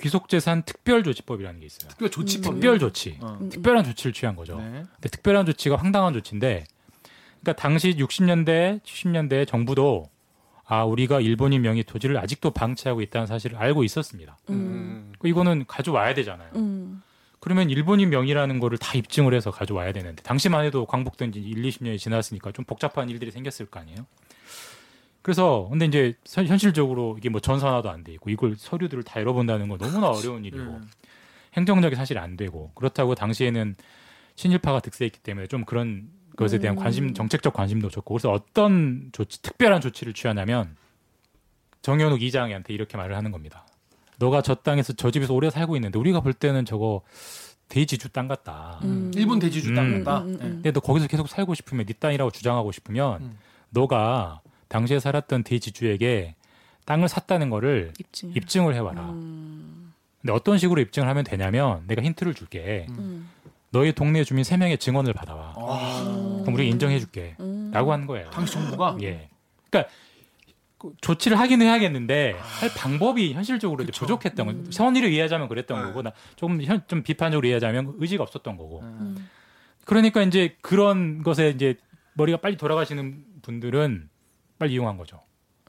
귀속재산 0.00 0.64
특별조치법이라는 0.64 1.60
게 1.60 1.66
있어요. 1.66 1.90
특별 1.90 2.10
조치법. 2.10 2.54
특별 2.54 2.78
조치. 2.78 3.18
어. 3.20 3.38
음. 3.40 3.48
특별한 3.50 3.84
조치를 3.84 4.12
취한 4.12 4.34
거죠. 4.34 4.56
네. 4.56 4.84
근데 4.94 5.08
특별한 5.10 5.46
조치가 5.46 5.76
황당한 5.76 6.12
조치인데, 6.12 6.64
그러니까 7.40 7.60
당시 7.60 7.94
60년대, 7.94 8.82
70년대 8.82 9.46
정부도 9.46 10.10
아 10.64 10.84
우리가 10.84 11.20
일본인 11.20 11.62
명의 11.62 11.84
토지를 11.84 12.16
아직도 12.18 12.50
방치하고 12.52 13.02
있다는 13.02 13.26
사실을 13.26 13.58
알고 13.58 13.84
있었습니다. 13.84 14.38
음. 14.50 15.12
이거는 15.24 15.64
가져와야 15.68 16.14
되잖아요. 16.14 16.50
음. 16.56 17.02
그러면 17.42 17.70
일본인 17.70 18.11
명의라는 18.11 18.61
거를 18.61 18.78
다 18.78 18.92
입증을 18.96 19.35
해서 19.35 19.50
가져와야 19.50 19.90
되는데 19.92 20.22
당시만 20.22 20.64
해도 20.64 20.87
광복된 20.87 21.33
지 21.33 21.40
1, 21.40 21.61
20년이 21.61 21.98
지났으니까 21.98 22.52
좀 22.52 22.64
복잡한 22.64 23.11
일들이 23.11 23.33
생겼을 23.33 23.66
거 23.66 23.81
아니에요. 23.81 24.07
그래서 25.22 25.66
근데 25.68 25.87
이제 25.87 26.14
선- 26.24 26.46
현실적으로 26.46 27.16
이게 27.18 27.28
뭐 27.31 27.40
전산화도 27.40 27.90
안 27.90 28.05
돼 28.05 28.12
있고 28.12 28.31
이걸 28.31 28.55
서류들을 28.57 29.02
다 29.02 29.18
열어본다는 29.20 29.68
건 29.68 29.78
너무나 29.78 30.11
어려운 30.11 30.44
일이고 30.44 30.62
음. 30.62 30.88
행정력이 31.55 31.96
사실 31.96 32.16
안 32.16 32.37
되고 32.37 32.70
그렇다고 32.76 33.16
당시에는 33.16 33.74
친일파가 34.37 34.78
득세했기 34.78 35.18
때문에 35.18 35.48
좀 35.48 35.64
그런 35.64 36.11
것에 36.37 36.61
대한 36.61 36.76
음. 36.76 36.81
관심 36.81 37.12
정책적 37.12 37.55
관심도 37.55 37.88
좋고 37.90 38.14
그래서 38.14 38.31
어떤 38.31 39.11
조치 39.11 39.42
특별한 39.42 39.81
조치를 39.81 40.12
취하냐면 40.12 40.76
정현욱 41.83 42.22
이장한테 42.22 42.72
이렇게 42.72 42.96
말을 42.96 43.16
하는 43.16 43.33
겁니다. 43.33 43.66
너가 44.22 44.40
저 44.40 44.54
땅에서 44.54 44.92
저 44.92 45.11
집에서 45.11 45.35
오래 45.35 45.50
살고 45.50 45.74
있는데 45.76 45.98
우리가 45.98 46.20
볼 46.20 46.32
때는 46.32 46.64
저거 46.64 47.02
대지주 47.68 48.11
땅 48.11 48.28
같다. 48.28 48.78
음. 48.85 49.11
일본 49.16 49.40
대지주 49.40 49.70
음. 49.70 49.74
땅이다. 49.74 50.18
음, 50.18 50.28
음, 50.28 50.35
음. 50.35 50.38
근데 50.38 50.70
너 50.70 50.78
거기서 50.78 51.08
계속 51.08 51.28
살고 51.28 51.54
싶으면 51.54 51.87
네 51.87 51.92
땅이라고 51.94 52.30
주장하고 52.30 52.70
싶으면 52.70 53.20
음. 53.20 53.38
너가 53.70 54.40
당시에 54.68 55.00
살았던 55.00 55.42
대지주에게 55.42 56.37
땅을 56.85 57.08
샀다는 57.08 57.50
거를 57.50 57.92
입증. 57.98 58.30
입증을 58.30 58.74
해와라. 58.74 59.11
음. 59.11 59.92
근데 60.20 60.32
어떤 60.32 60.56
식으로 60.56 60.80
입증을 60.80 61.08
하면 61.08 61.24
되냐면 61.24 61.82
내가 61.88 62.00
힌트를 62.02 62.35
줄게. 62.35 62.87
음. 62.90 63.28
너희 63.70 63.92
동네 63.92 64.22
주민 64.22 64.44
세명의 64.44 64.78
증언을 64.78 65.14
받아와. 65.14 65.54
아, 65.56 66.40
그럼 66.42 66.54
우리가 66.54 66.70
인정해줄게. 66.70 67.35
음. 67.40 67.70
라고 67.72 67.92
하는 67.92 68.06
거예요. 68.06 68.30
당시 68.30 68.52
정부가 68.52 68.98
예. 69.02 69.28
그러니까 69.68 69.90
그 69.90 69.94
조치를 71.00 71.38
하긴 71.38 71.62
해야겠는데 71.62 72.34
할 72.38 72.70
방법이 72.76 73.32
현실적으로 73.34 73.82
이제 73.82 73.92
그쵸. 73.92 74.00
부족했던 74.04 74.48
음. 74.48 74.58
거죠. 74.64 74.72
선의를 74.72 75.10
이해하자면 75.12 75.48
그랬던 75.48 75.78
네. 75.80 75.86
거고 75.88 76.02
나 76.02 76.12
조금 76.36 76.62
현, 76.62 76.82
좀 76.88 77.02
비판적으로 77.02 77.46
이해하자면 77.46 77.94
의지가 77.98 78.22
없었던 78.22 78.56
거고. 78.56 78.80
음. 78.80 79.28
그러니까 79.84 80.22
이제 80.22 80.56
그런 80.60 81.22
것에 81.22 81.50
이제 81.50 81.76
머리가 82.14 82.38
빨리 82.38 82.56
돌아가시는 82.56 83.24
분들은 83.42 84.08
빨리 84.58 84.74
이용한 84.74 84.96
거죠. 84.96 85.20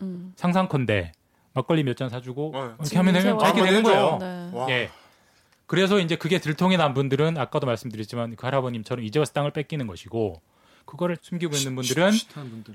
음. 0.01 0.33
상상컨대 0.35 1.11
막걸리 1.53 1.83
몇 1.83 1.95
잔 1.95 2.09
사주고 2.09 2.51
네. 2.53 2.59
이렇게 2.79 2.97
하면 2.97 3.13
되면. 3.13 3.39
이렇게 3.39 3.61
되는 3.63 3.83
거예요. 3.83 4.17
네. 4.19 4.49
와. 4.53 4.69
예. 4.69 4.89
그래서 5.65 5.99
이제 5.99 6.15
그게 6.15 6.39
들통이 6.39 6.77
난 6.77 6.93
분들은 6.93 7.37
아까도 7.37 7.65
말씀드렸지만 7.65 8.35
그 8.35 8.45
할아버님처럼 8.45 9.05
이제 9.05 9.17
와서 9.19 9.31
땅을 9.33 9.51
뺏기는 9.51 9.87
것이고 9.87 10.41
그거를 10.85 11.17
숨기고 11.21 11.55
있는 11.55 11.75
분들은. 11.75 12.11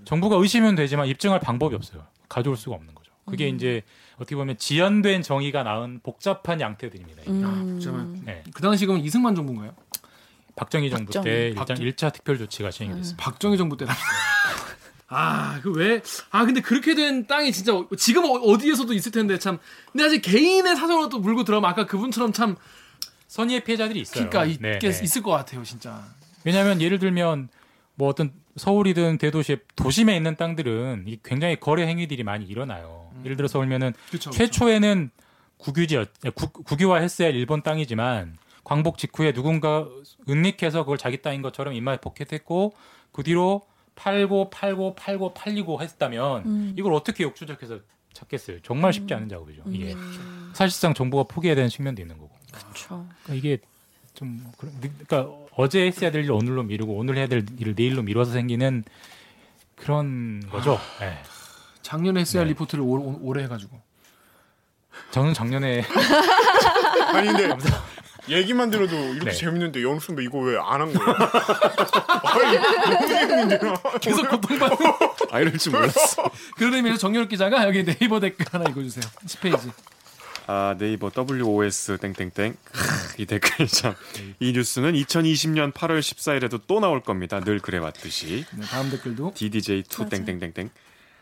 정부가 0.05 0.37
의심은 0.37 0.75
되지만 0.75 1.07
입증할 1.07 1.41
방법이 1.41 1.75
없어요. 1.77 2.05
가져올 2.29 2.57
수가 2.57 2.77
없는 2.77 2.95
거죠. 2.95 3.11
그게 3.27 3.51
음. 3.51 3.57
이제 3.57 3.83
어떻게 4.17 4.35
보면 4.37 4.57
지연된 4.59 5.23
정의가 5.23 5.63
낳은 5.63 6.01
복잡한 6.03 6.61
양태들입니다. 6.61 7.23
음. 7.29 7.79
잠깐만. 7.81 8.23
네. 8.25 8.43
그 8.53 8.63
당시 8.63 8.87
그럼 8.87 9.01
이승만 9.01 9.35
정부인가요? 9.35 9.75
박정희 10.57 10.91
정부 10.91 11.13
박정희. 11.13 11.25
때 11.25 11.49
일단 11.51 11.65
박정- 11.67 11.81
일 11.81 11.93
1차 11.93 12.13
특별 12.13 12.39
조치가 12.39 12.71
시행이 12.71 12.95
됐습니다. 12.97 13.23
박정희 13.23 13.57
정부 13.57 13.77
때다. 13.77 13.95
아, 15.11 15.59
그 15.63 15.71
왜? 15.73 16.03
아, 16.31 16.45
근데 16.45 16.61
그렇게 16.61 16.95
된 16.95 17.27
땅이 17.27 17.53
진짜 17.53 17.75
어- 17.75 17.89
지금 17.97 18.25
어- 18.25 18.33
어디에서도 18.35 18.93
있을 18.93 19.11
텐데 19.13 19.39
참. 19.39 19.59
근데 19.93 20.05
사실 20.05 20.21
개인의 20.21 20.77
사정으로 20.77 21.09
또 21.09 21.19
물고 21.19 21.45
들어가면 21.45 21.71
아까 21.71 21.87
그분처럼 21.87 22.33
참 22.33 22.57
선의의 23.29 23.65
피해자들이 23.65 24.01
있어요. 24.01 24.29
그러니까 24.29 24.45
네, 24.61 24.75
있겠, 24.75 24.91
네. 24.93 25.05
있을 25.05 25.23
것 25.23 25.31
같아요, 25.31 25.63
진짜. 25.63 26.05
왜냐하면 26.45 26.81
예를 26.83 26.99
들면 26.99 27.49
뭐 27.99 28.09
어떤 28.09 28.33
서울이든 28.57 29.19
대도시의 29.19 29.59
도심에 29.75 30.17
있는 30.17 30.37
땅들은 30.37 31.05
이 31.09 31.19
굉장히 31.25 31.59
거래 31.59 31.85
행위들이 31.87 32.23
많이 32.23 32.47
일어나요. 32.47 33.11
예를 33.25 33.37
들어서 33.37 33.59
보면은 33.59 33.93
그렇죠. 34.09 34.31
최초에는 34.31 35.11
국유지였 35.57 36.09
국, 36.37 36.53
국유화했어야 36.65 37.29
할 37.29 37.35
일본 37.35 37.63
땅이지만 37.63 38.37
광복 38.63 38.99
직후에 38.99 39.33
누군가 39.33 39.89
은닉해서 40.29 40.85
그걸 40.85 40.97
자기 40.97 41.21
땅인 41.23 41.43
것처럼 41.43 41.75
입마에 41.75 41.97
포켓했고 41.97 42.75
그 43.11 43.25
뒤로 43.25 43.67
팔고 43.97 44.51
팔고 44.51 44.95
팔고 44.95 45.35
팔리고 45.35 45.83
했다면 45.83 46.43
음. 46.47 46.75
이걸 46.79 46.93
어떻게 46.95 47.25
역추적해서 47.25 47.81
찾겠어요? 48.13 48.61
정말 48.63 48.93
쉽지 48.93 49.13
않은 49.13 49.29
작업이죠. 49.29 49.63
이게 49.67 49.93
음. 49.95 50.53
사실상 50.55 50.95
정부가 50.95 51.25
포기해야 51.25 51.57
되는 51.57 51.69
측면도 51.69 52.01
있는 52.01 52.17
거고. 52.17 52.31
그렇죠. 52.53 53.09
그러니까 53.25 53.35
이게 53.35 53.59
좀 54.19 54.45
그런- 54.59 54.75
그러니까 54.81 55.33
어제 55.57 55.87
했어야 55.87 56.11
될일 56.11 56.33
오늘로 56.33 56.65
미루고 56.65 56.93
오늘 56.95 57.17
해야 57.17 57.29
될 57.29 57.47
일을 57.59 57.75
내일로 57.77 58.03
미뤄서 58.03 58.33
생기는 58.33 58.83
그런 59.77 60.43
거죠. 60.51 60.81
네. 60.99 61.17
작년에 61.83 62.21
했어야 62.21 62.41
할 62.41 62.49
네. 62.49 62.53
리포트를 62.53 62.83
올, 62.83 62.99
올- 62.99 63.17
올해 63.23 63.45
해가지고. 63.45 63.81
저는 65.13 65.35
작년에 65.35 65.85
아니 67.15 67.29
근데 67.29 67.49
얘기만 68.29 68.71
들어도 68.71 68.97
이렇게 69.15 69.31
네. 69.31 69.33
재밌는데 69.37 69.83
연욱 69.85 70.03
선배 70.03 70.25
이거 70.25 70.39
왜 70.39 70.57
안 70.59 70.81
한 70.81 70.93
거예요? 70.93 71.17
아니. 72.25 73.49
계속 74.01 74.29
고통받는. 74.29 74.77
아 75.31 75.39
이럴 75.41 75.57
줄 75.57 75.73
몰랐어. 75.73 76.25
그런 76.57 76.75
의미에서 76.75 76.99
정렬 76.99 77.29
기자가 77.29 77.65
여기 77.69 77.85
네이버 77.85 78.19
댓글 78.19 78.47
하나 78.51 78.69
읽어주세요. 78.69 79.05
10페이지. 79.27 79.71
아 80.51 80.75
네이버 80.79 81.11
WOS 81.15 81.99
땡땡땡 81.99 82.57
크, 82.65 83.23
이 83.23 83.27
댓글이 83.27 83.69
참이 83.69 83.95
뉴스는 84.55 84.95
2020년 84.95 85.75
8월 85.75 86.01
14일에도 86.01 86.63
또 86.67 86.81
나올 86.81 87.03
겁니다. 87.03 87.39
늘 87.41 87.59
그래 87.59 87.77
왔듯이 87.77 88.47
네, 88.57 88.63
다음 88.65 88.89
댓글도. 88.91 89.33
DDJ2 89.35 90.05
맞아. 90.05 90.09
땡땡땡땡 90.25 90.71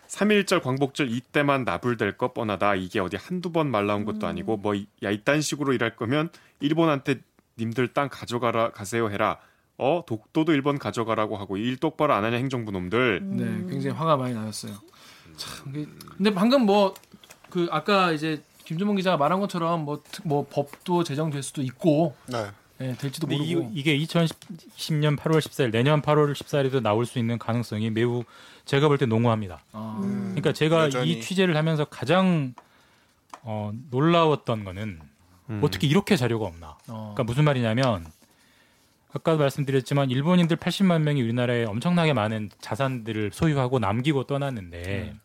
3.1절 0.07 0.63
광복절 0.63 1.11
이때만 1.11 1.65
나불될 1.65 2.17
것 2.17 2.35
뻔하다. 2.35 2.77
이게 2.77 3.01
어디 3.01 3.17
한두 3.17 3.51
번 3.51 3.67
말 3.69 3.87
나온 3.89 4.05
것도 4.05 4.29
아니고 4.29 4.59
뭐 4.59 4.75
야 5.03 5.11
이딴 5.11 5.41
식으로 5.41 5.73
일할 5.73 5.97
거면 5.97 6.29
일본한테 6.61 7.17
님들 7.59 7.89
땅 7.89 8.09
가져가라 8.09 8.71
가세요 8.71 9.11
해라. 9.11 9.39
어 9.77 10.05
독도도 10.07 10.53
일본 10.53 10.79
가져가라고 10.79 11.37
하고 11.37 11.57
일 11.57 11.79
똑바로 11.79 12.15
안 12.15 12.23
하냐 12.23 12.37
행정부 12.37 12.71
놈들. 12.71 13.21
네, 13.25 13.45
굉장히 13.69 13.89
화가 13.97 14.17
많이 14.17 14.35
나셨어요. 14.35 14.75
참, 15.37 15.75
이게- 15.75 15.87
근데 16.17 16.33
방금 16.33 16.65
뭐 16.65 16.95
그 17.51 17.69
아까 17.71 18.13
이제 18.13 18.43
김준범 18.67 18.97
기자가 18.97 19.17
말한 19.17 19.41
것처럼 19.41 19.85
뭐 19.85 20.03
뭐 20.25 20.47
법도 20.51 21.05
제정될 21.05 21.43
수도 21.43 21.63
있고 21.63 22.15
네. 22.27 22.47
예, 22.81 22.95
될지도 22.95 23.27
모르고. 23.27 23.71
이, 23.73 23.83
게 23.83 23.97
2010년 23.99 25.17
8월 25.17 25.39
14일 25.39 25.71
내년 25.71 26.03
8월 26.03 26.33
14일에도 26.35 26.83
나올 26.83 27.07
수 27.07 27.19
있는 27.19 27.39
가능성이 27.39 27.89
매우 27.91 28.25
제가 28.67 28.89
볼 28.89 28.99
때 28.99 29.07
농후합니다. 29.07 29.63
아, 29.73 29.97
그러니까 30.03 30.53
제가 30.53 30.85
여전히. 30.85 31.11
이 31.13 31.21
취재를 31.23 31.57
하면서 31.57 31.85
가장 31.87 32.53
어, 33.43 33.73
놀라웠던 33.91 34.65
거는 34.65 35.01
음. 35.51 35.61
어떻게 35.63 35.87
이렇게 35.87 36.17
자료가 36.17 36.45
없나. 36.47 36.77
어. 36.89 37.13
그러니까 37.15 37.23
무슨 37.25 37.45
말이냐면 37.45 38.05
아까도 39.13 39.39
말씀드렸지만 39.39 40.11
일본인들 40.11 40.57
80만 40.59 41.01
명이 41.03 41.23
우리나라에 41.23 41.65
엄청나게 41.65 42.13
많은 42.13 42.51
자산들을 42.61 43.31
소유하고 43.33 43.79
남기고 43.79 44.25
떠났는데 44.25 45.13
음. 45.15 45.21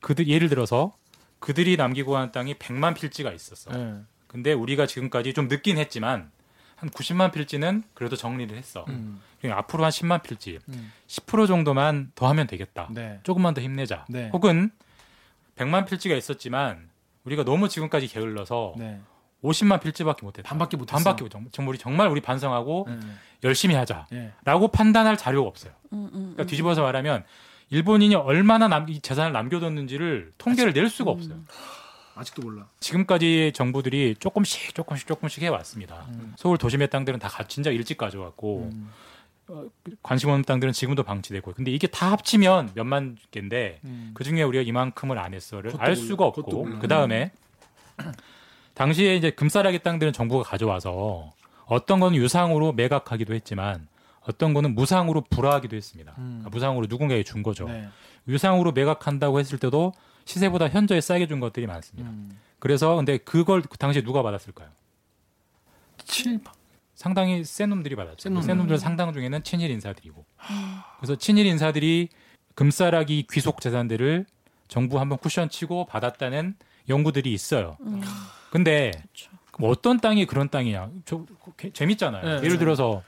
그들 0.00 0.28
예를 0.28 0.48
들어서 0.48 0.94
그들이 1.40 1.76
남기고 1.76 2.12
간 2.12 2.30
땅이 2.30 2.54
100만 2.54 2.94
필지가 2.94 3.32
있었어. 3.32 3.70
예. 3.74 4.00
근데 4.26 4.52
우리가 4.52 4.86
지금까지 4.86 5.34
좀 5.34 5.48
늦긴 5.48 5.76
했지만 5.78 6.30
한 6.76 6.88
90만 6.90 7.32
필지는 7.32 7.82
그래도 7.92 8.16
정리를 8.16 8.56
했어. 8.56 8.84
음, 8.88 9.20
그러니까 9.38 9.58
앞으로 9.58 9.84
한 9.84 9.90
10만 9.90 10.22
필지, 10.22 10.58
음. 10.68 10.92
10% 11.08 11.46
정도만 11.46 12.12
더 12.14 12.28
하면 12.28 12.46
되겠다. 12.46 12.88
네. 12.90 13.20
조금만 13.22 13.52
더 13.52 13.60
힘내자. 13.60 14.06
네. 14.08 14.30
혹은 14.32 14.70
100만 15.56 15.86
필지가 15.86 16.14
있었지만 16.14 16.88
우리가 17.24 17.44
너무 17.44 17.68
지금까지 17.68 18.06
게을러서 18.06 18.74
네. 18.78 19.00
50만 19.42 19.80
필지밖에 19.80 20.24
못했다. 20.24 20.48
반밖에 20.48 20.76
못했어. 20.76 20.96
반밖에 20.96 21.24
못. 21.24 21.52
정말 21.52 21.68
우리 21.70 21.78
정말 21.78 22.08
우리 22.08 22.20
반성하고 22.20 22.86
예. 22.88 22.98
열심히 23.44 23.74
하자라고 23.74 24.08
예. 24.14 24.68
판단할 24.72 25.16
자료가 25.16 25.48
없어요. 25.48 25.72
음, 25.92 26.10
음, 26.12 26.32
그러니까 26.34 26.44
뒤집어서 26.44 26.82
말하면 26.82 27.24
일본인이 27.70 28.14
얼마나 28.16 28.68
남, 28.68 28.88
이 28.88 29.00
재산을 29.00 29.32
남겨뒀는지를 29.32 30.32
통계를 30.38 30.72
낼 30.72 30.88
수가 30.88 31.12
없어요. 31.12 31.36
아직도 32.16 32.42
몰라. 32.42 32.66
지금까지 32.80 33.52
정부들이 33.54 34.16
조금씩 34.18 34.74
조금씩 34.74 35.06
조금씩 35.06 35.42
해왔습니다. 35.44 36.06
음. 36.10 36.34
서울 36.36 36.58
도심의 36.58 36.90
땅들은 36.90 37.18
다 37.20 37.28
가- 37.28 37.44
진짜 37.44 37.70
일찍 37.70 37.96
가져왔고 37.96 38.70
음. 38.72 38.90
관심 40.02 40.28
없는 40.30 40.44
땅들은 40.44 40.72
지금도 40.72 41.02
방치되고 41.02 41.52
근데 41.54 41.70
이게 41.70 41.86
다 41.86 42.10
합치면 42.12 42.70
몇만 42.74 43.16
개인데 43.30 43.80
음. 43.84 44.10
그 44.14 44.22
중에 44.24 44.42
우리가 44.42 44.62
이만큼을 44.62 45.18
안 45.18 45.32
했어를 45.34 45.72
알. 45.78 45.96
수가 45.96 46.24
없고. 46.26 46.78
그 46.80 46.88
다음에 46.88 47.30
당시에 48.74 49.16
이제 49.16 49.30
금싸라기 49.30 49.80
땅들은 49.80 50.12
정부가 50.12 50.42
가져와서 50.48 51.32
어떤 51.66 52.00
거는 52.00 52.16
유상으로 52.18 52.72
매각하기도 52.72 53.34
했지만 53.34 53.86
어떤 54.30 54.54
거는 54.54 54.74
무상으로 54.74 55.22
불화하기도 55.28 55.76
했습니다. 55.76 56.12
음. 56.18 56.24
그러니까 56.38 56.50
무상으로 56.50 56.86
누군가에게 56.88 57.24
준 57.24 57.42
거죠. 57.42 57.66
네. 57.68 57.88
유상으로 58.28 58.72
매각한다고 58.72 59.40
했을 59.40 59.58
때도 59.58 59.92
시세보다 60.24 60.68
현저히 60.68 61.00
싸게 61.00 61.26
준 61.26 61.40
것들이 61.40 61.66
많습니다. 61.66 62.08
음. 62.08 62.38
그래서 62.58 62.94
근데 62.96 63.18
그걸 63.18 63.62
그 63.62 63.76
당시에 63.78 64.02
누가 64.02 64.22
받았을까요? 64.22 64.68
7 66.04 66.40
상당히 66.94 67.44
센 67.44 67.70
놈들이 67.70 67.96
받았죠. 67.96 68.16
센 68.22 68.34
놈들. 68.34 68.46
센 68.46 68.56
놈들 68.58 68.78
상당 68.78 69.12
중에는 69.12 69.42
친일 69.42 69.70
인사들이고. 69.70 70.24
그래서 70.98 71.16
친일 71.16 71.46
인사들이 71.46 72.08
금싸라기 72.54 73.26
귀속 73.32 73.60
재산들을 73.60 74.26
정부 74.68 75.00
한번 75.00 75.18
쿠션 75.18 75.48
치고 75.48 75.86
받았다는 75.86 76.54
연구들이 76.88 77.32
있어요. 77.32 77.76
음. 77.80 78.02
근데 78.50 78.90
그렇죠. 78.90 79.30
어떤 79.62 79.98
땅이 79.98 80.26
그런 80.26 80.48
땅이냐? 80.50 80.90
저 81.06 81.24
개- 81.56 81.72
재밌잖아요. 81.72 82.22
네, 82.24 82.36
예를 82.38 82.50
네. 82.50 82.58
들어서 82.58 83.02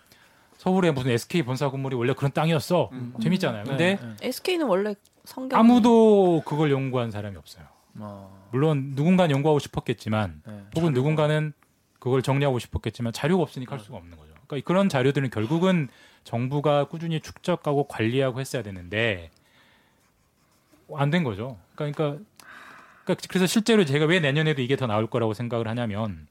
서울에 0.63 0.93
무슨 0.93 1.11
SK 1.11 1.43
본사 1.43 1.69
건물이 1.71 1.97
원래 1.97 2.15
그런 2.15 2.31
땅이었어. 2.33 2.91
음. 2.93 3.15
재밌잖아요. 3.21 3.65
근데 3.65 3.97
네, 3.97 4.07
네. 4.21 4.29
SK는 4.29 4.69
원래 4.69 4.95
성경 5.25 5.59
아무도 5.59 6.41
그걸 6.47 6.71
연구한 6.71 7.11
사람이 7.11 7.37
없어요. 7.37 7.65
어. 7.99 8.49
물론 8.53 8.93
누군가는 8.95 9.35
연구하고 9.35 9.59
싶었겠지만 9.59 10.41
네. 10.47 10.61
혹은 10.77 10.93
누군가는 10.93 11.53
그걸 11.99 12.23
정리하고 12.23 12.61
싶었겠지만 12.61 13.13
자료가 13.13 13.43
없으니까 13.43 13.73
할 13.73 13.81
수가 13.81 13.97
없는 13.97 14.17
거죠. 14.17 14.35
그러니까 14.47 14.65
그런 14.65 14.89
자료들은 14.89 15.31
결국은 15.31 15.89
정부가 16.23 16.85
꾸준히 16.85 17.19
축적하고 17.19 17.89
관리하고 17.89 18.39
했어야 18.39 18.63
되는데 18.63 19.31
안 20.95 21.11
된 21.11 21.25
거죠. 21.25 21.59
그러니까, 21.75 22.19
그러니까 23.05 23.27
그래서 23.29 23.47
실제로 23.49 23.85
제가 23.85 24.05
왜 24.07 24.21
내년에도 24.21 24.63
이게 24.63 24.77
더 24.77 24.87
나올 24.87 25.09
거라고 25.09 25.35
생각을 25.35 25.67
하냐면 25.67 26.29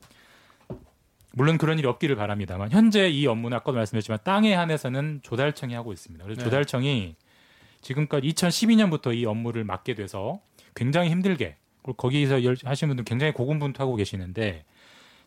물론 1.34 1.58
그런 1.58 1.80
일이 1.80 1.88
없기를 1.88 2.16
바랍니다만 2.16 2.72
현재 2.72 3.08
이 3.10 3.26
업무는 3.28 3.56
아까도 3.58 3.74
말씀드렸지만 3.78 4.20
땅에 4.24 4.54
한해서는 4.54 5.22
조달청이 5.24 5.74
하고 5.74 5.94
있습니다. 5.94 6.24
그래서 6.24 6.40
네. 6.40 6.44
조달청이 6.46 7.16
지금까지 7.82 8.28
2012년부터 8.30 9.16
이 9.16 9.26
업무를 9.26 9.64
맡게 9.64 9.96
돼서 9.96 10.40
굉장히 10.76 11.10
힘들게 11.10 11.56
그리고 11.84 11.94
거기서 11.98 12.44
열- 12.44 12.58
하시는 12.64 12.90
분들 12.90 13.06
굉장히 13.06 13.34
고군분투하고 13.34 13.96
계시는데 13.96 14.66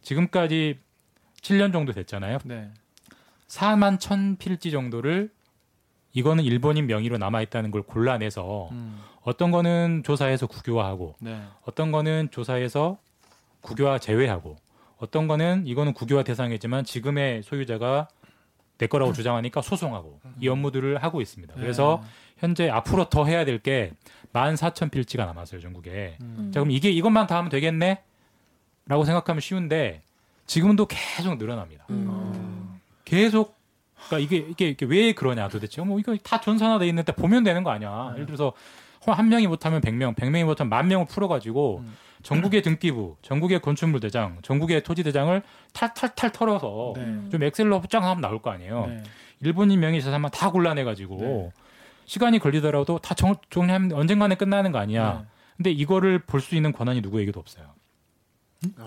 지금까지 0.03 0.79
7년 1.41 1.73
정도 1.73 1.93
됐잖아요. 1.93 2.39
네. 2.45 2.71
4만 3.49 3.99
1000 3.99 4.37
필지 4.37 4.71
정도를 4.71 5.31
이거는 6.13 6.45
일본인 6.45 6.87
명의로 6.87 7.19
남아 7.19 7.43
있다는 7.43 7.71
걸 7.71 7.83
골라내서 7.83 8.69
음. 8.73 9.01
어떤 9.23 9.51
거는 9.51 10.03
조사해서 10.05 10.47
국유화하고 10.47 11.17
네. 11.21 11.41
어떤 11.63 11.91
거는 11.91 12.29
조사해서 12.31 12.99
국유화 13.63 13.99
제외하고 13.99 14.57
어떤 14.99 15.27
거는 15.29 15.67
이거는 15.67 15.93
국유화 15.93 16.23
대상이지만 16.23 16.85
지금의 16.85 17.43
소유자가 17.43 18.09
내 18.79 18.87
거라고 18.87 19.13
주장하니까 19.13 19.63
소송하고 19.63 20.21
이 20.41 20.49
업무들을 20.49 21.03
하고 21.03 21.21
있습니다. 21.21 21.55
그래서 21.55 22.01
네. 22.03 22.09
현재 22.39 22.69
앞으로 22.69 23.09
더 23.09 23.25
해야 23.25 23.45
될게14,000 23.45 24.91
필지가 24.91 25.25
남았어요, 25.27 25.61
전국에. 25.61 26.19
음. 26.21 26.51
자, 26.53 26.61
그럼 26.61 26.73
이게 26.73 26.91
이것만 26.91 27.27
다 27.27 27.37
하면 27.39 27.51
되겠네? 27.51 28.03
라고 28.87 29.05
생각하면 29.05 29.41
쉬운데 29.41 30.03
지금도 30.47 30.87
계속 30.87 31.39
늘어납니다. 31.39 31.87
음. 31.91 32.81
계속 33.05 33.57
그러니까 34.07 34.19
이게 34.19 34.47
이게, 34.49 34.69
이게 34.71 34.87
왜 34.87 35.13
그러냐 35.13 35.49
도대체 35.49 35.83
뭐 35.83 35.99
이거 35.99 36.17
다 36.23 36.41
전산화돼 36.41 36.87
있는데 36.89 37.13
보면 37.13 37.45
되는 37.45 37.65
거 37.65 37.71
아니야 37.71 38.11
예를 38.15 38.27
들어서 38.27 38.53
한 39.07 39.29
명이 39.29 39.47
못하면 39.47 39.81
100명 39.81 40.15
100명이 40.15 40.45
못하면 40.45 40.71
만 40.71 40.89
명을 40.89 41.07
풀어가지고 41.07 41.79
음. 41.79 41.97
전국의 42.25 42.63
등기부 42.63 43.17
전국의 43.23 43.61
건축물 43.61 44.01
대장 44.01 44.39
전국의 44.43 44.83
토지 44.83 45.03
대장을 45.05 45.41
탈탈탈 45.73 46.33
털어서 46.33 46.95
네. 46.97 47.29
좀 47.31 47.43
엑셀로 47.43 47.83
쫙하면 47.89 48.21
나올 48.21 48.43
거 48.43 48.51
아니에요 48.51 48.87
네. 48.87 49.03
일본인 49.41 49.79
명의 49.81 50.03
재산만 50.03 50.31
다 50.33 50.51
골라내가지고 50.51 51.17
네. 51.21 51.53
시간이 52.07 52.39
걸리더라도 52.39 52.99
다 52.99 53.15
정, 53.15 53.37
정리하면 53.51 53.93
언젠가는 53.93 54.37
끝나는 54.37 54.73
거 54.73 54.79
아니야 54.79 55.21
네. 55.21 55.27
근데 55.57 55.71
이거를 55.71 56.19
볼 56.19 56.41
수 56.41 56.57
있는 56.57 56.73
권한이 56.73 57.01
누구에게도 57.01 57.39
없어요 57.39 57.67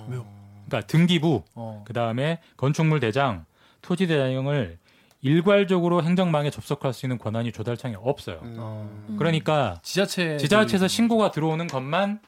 왜요? 0.10 0.26
그러니까 0.68 0.88
등기부 0.88 1.44
어. 1.56 1.84
그 1.86 1.94
다음에 1.94 2.40
건축물 2.58 3.00
대장, 3.00 3.46
토지 3.82 4.06
대장을 4.08 4.78
일괄적으로 5.22 6.04
행정망에 6.04 6.50
접속할 6.50 6.94
수 6.94 7.06
있는 7.06 7.18
권한이 7.18 7.52
조달청에 7.52 7.96
없어요. 7.98 8.40
어. 8.44 9.16
그러니까 9.18 9.80
지자체 9.82 10.38
지자체에서 10.38 10.88
신고가 10.88 11.32
들어오는 11.32 11.68
것만 11.68 12.10
음. 12.10 12.20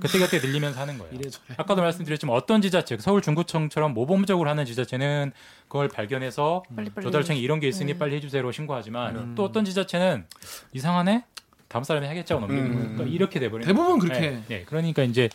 그때그때 0.00 0.38
늘리면서 0.38 0.80
하는 0.80 0.98
거예요. 0.98 1.14
이래저래. 1.14 1.44
아까도 1.56 1.82
말씀드렸지만 1.82 2.34
어떤 2.34 2.62
지자체, 2.62 2.96
서울 2.98 3.20
중구청처럼 3.20 3.92
모범적으로 3.92 4.48
하는 4.48 4.64
지자체는 4.64 5.32
그걸 5.68 5.88
발견해서 5.88 6.62
빨리 6.74 6.90
빨리 6.90 7.04
조달청이 7.04 7.40
이런 7.40 7.60
게 7.60 7.68
있으니 7.68 7.92
네. 7.92 7.98
빨리 7.98 8.16
해주세요로 8.16 8.52
신고하지만 8.52 9.16
음. 9.16 9.34
또 9.34 9.44
어떤 9.44 9.64
지자체는 9.64 10.24
이상하네? 10.72 11.24
다음 11.68 11.84
사람이 11.84 12.06
하겠자고 12.06 12.40
넘기는 12.40 12.64
음. 12.64 12.72
거예요. 12.72 12.88
그러니까 12.94 13.14
이렇게 13.14 13.40
돼버리는 13.40 13.66
대부분 13.66 13.98
거예요. 13.98 14.20
그렇게. 14.20 14.30
네, 14.30 14.42
네. 14.48 14.64
그러니까 14.64 15.02
이제 15.02 15.28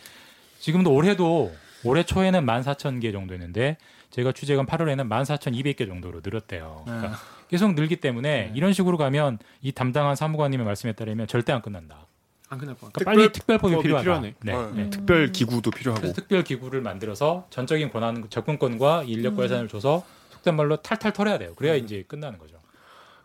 지금도 0.58 0.92
올해도 0.92 1.54
올해 1.84 2.02
초에는 2.02 2.44
14,000개 2.44 3.12
정도였는데 3.12 3.76
제가 4.10 4.32
취재한 4.32 4.66
8월에는 4.66 5.08
14,200개 5.08 5.86
정도로 5.86 6.22
늘었대요. 6.24 6.82
그러니까 6.84 7.08
네. 7.10 7.14
계속 7.48 7.74
늘기 7.74 7.96
때문에 7.96 8.46
네. 8.46 8.52
이런 8.54 8.72
식으로 8.72 8.96
가면 8.96 9.38
이 9.62 9.70
담당한 9.70 10.16
사무관님의 10.16 10.66
말씀에 10.66 10.92
따르면 10.92 11.28
절대 11.28 11.52
안 11.52 11.62
끝난다. 11.62 12.06
안 12.50 12.58
끝날 12.58 12.74
것 12.76 12.92
같아. 12.92 13.04
그러니까 13.04 13.10
빨리 13.22 13.32
특별법이 13.32 13.82
필요하다. 13.82 14.02
필요하네. 14.02 14.34
네. 14.42 14.52
어. 14.52 14.72
네. 14.74 14.90
특별 14.90 15.32
기구도 15.32 15.70
필요하고. 15.70 16.00
그래서 16.02 16.14
특별 16.14 16.44
기구를 16.44 16.80
만들어서 16.82 17.46
전적인 17.50 17.90
권한 17.90 18.26
접근권과 18.28 19.04
인력과 19.04 19.44
예산을 19.44 19.68
줘서 19.68 20.04
속된 20.30 20.54
말로 20.56 20.76
탈탈 20.76 21.12
털어야 21.12 21.38
돼요. 21.38 21.54
그래야 21.56 21.74
이제 21.74 22.04
끝나는 22.06 22.38
거죠. 22.38 22.58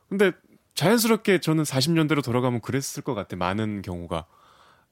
근데 0.08 0.32
자연스럽게 0.76 1.40
저는 1.42 1.64
40년대로 1.64 2.24
돌아가면 2.24 2.62
그랬을 2.62 3.04
것 3.04 3.14
같아. 3.14 3.36
많은 3.36 3.82
경우가 3.82 4.26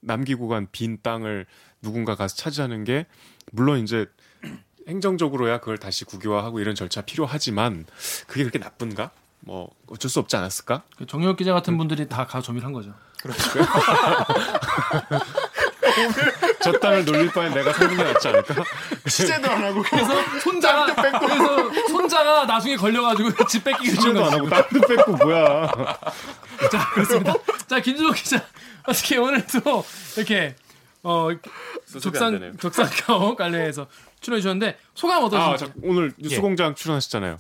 남기고 0.02 0.48
간 0.50 0.68
빈 0.72 1.00
땅을 1.02 1.46
누군가 1.82 2.16
가서 2.16 2.36
차지하는 2.36 2.84
게 2.84 3.08
물론 3.52 3.80
이제 3.80 4.06
행정적으로야 4.88 5.60
그걸 5.60 5.78
다시 5.78 6.06
국유화하고 6.06 6.60
이런 6.60 6.76
절차 6.76 7.02
필요하지만 7.02 7.86
그게 8.28 8.44
그렇게 8.44 8.60
나쁜가? 8.60 9.12
뭐 9.40 9.70
어쩔 9.88 10.10
수 10.10 10.20
없지 10.20 10.36
않았을까? 10.36 10.84
그 10.98 11.06
정혁 11.06 11.38
기자 11.38 11.54
같은 11.54 11.78
분들이 11.78 12.08
다 12.08 12.26
가서 12.26 12.46
점유를 12.46 12.66
한 12.66 12.74
거죠. 12.74 12.94
저 16.62 16.72
땅을 16.74 17.06
놀릴 17.06 17.32
바에 17.32 17.50
내가 17.50 17.74
사는 17.74 17.96
게 17.98 18.04
낫지 18.04 18.28
않을까? 18.28 18.64
취재도 19.08 19.50
안 19.50 19.64
하고 19.64 19.82
그래서 19.84 20.40
손자가 20.40 20.94
그래서 21.20 21.72
손자가 21.88 22.46
나중에 22.46 22.76
걸려가지고 22.76 23.32
집 23.48 23.64
뺏기기 23.64 23.90
취재도 23.90 24.02
싫은 24.02 24.24
안. 24.24 24.34
하고 24.34 24.50
땅도 24.50 24.82
뺏고 24.82 25.12
뭐야? 25.14 25.68
자 26.72 26.90
그렇습니다. 26.94 27.34
자 27.68 27.80
김주호 27.80 28.12
기자 28.12 28.44
어떻게 28.86 29.18
오늘도 29.18 29.86
이렇게 30.18 30.56
어 31.04 31.30
되네요. 31.32 32.02
적상 32.02 32.58
적상가옥 32.60 33.38
관련해서 33.38 33.88
출연해 34.22 34.42
주셨는데 34.42 34.78
소감 34.94 35.24
아, 35.24 35.26
어떠신가요? 35.26 35.58
자, 35.58 35.68
오늘 35.84 36.14
뉴스공장 36.18 36.76
출연하셨잖아요. 36.76 37.40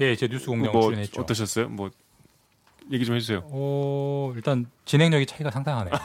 예, 0.00 0.16
제 0.16 0.26
뉴스 0.28 0.46
공장 0.46 0.72
뭐 0.72 0.82
출연했죠. 0.82 1.20
어떠셨어요? 1.20 1.68
뭐 1.68 1.90
얘기 2.92 3.04
좀 3.04 3.16
해주세요. 3.16 3.42
어, 3.46 4.32
일단 4.36 4.66
진행력이 4.84 5.26
차이가 5.26 5.50
상당하네요. 5.50 5.94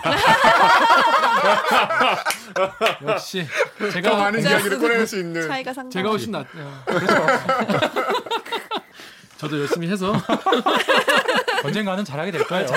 역시 3.08 3.46
더 3.78 3.90
제가 3.92 4.16
많은 4.16 4.42
이야기를 4.42 4.80
꺼낼 4.80 5.06
수 5.08 5.20
있는 5.20 5.48
차이가 5.48 5.74
상당. 5.74 5.92
제가 5.92 6.10
훨씬 6.10 6.32
낫. 6.32 6.46
어, 6.56 6.84
그렇죠. 6.86 7.16
저도 9.38 9.60
열심히 9.62 9.90
해서 9.90 10.14
언젠가는 11.64 12.04
잘하게 12.04 12.32
될 12.32 12.44
거예요. 12.46 12.68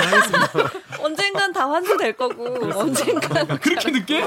언젠간 1.00 1.52
다 1.52 1.68
환수될 1.68 2.12
거고 2.16 2.70
언젠간 2.78 3.58
그렇게 3.58 3.90
늦게? 3.90 4.24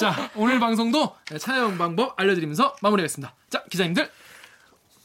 자 0.00 0.30
오늘 0.34 0.58
방송도 0.58 1.14
촬영 1.38 1.76
방법 1.76 2.18
알려드리면서 2.18 2.76
마무리하겠습니다. 2.80 3.34
자 3.50 3.62
기자님들 3.70 4.10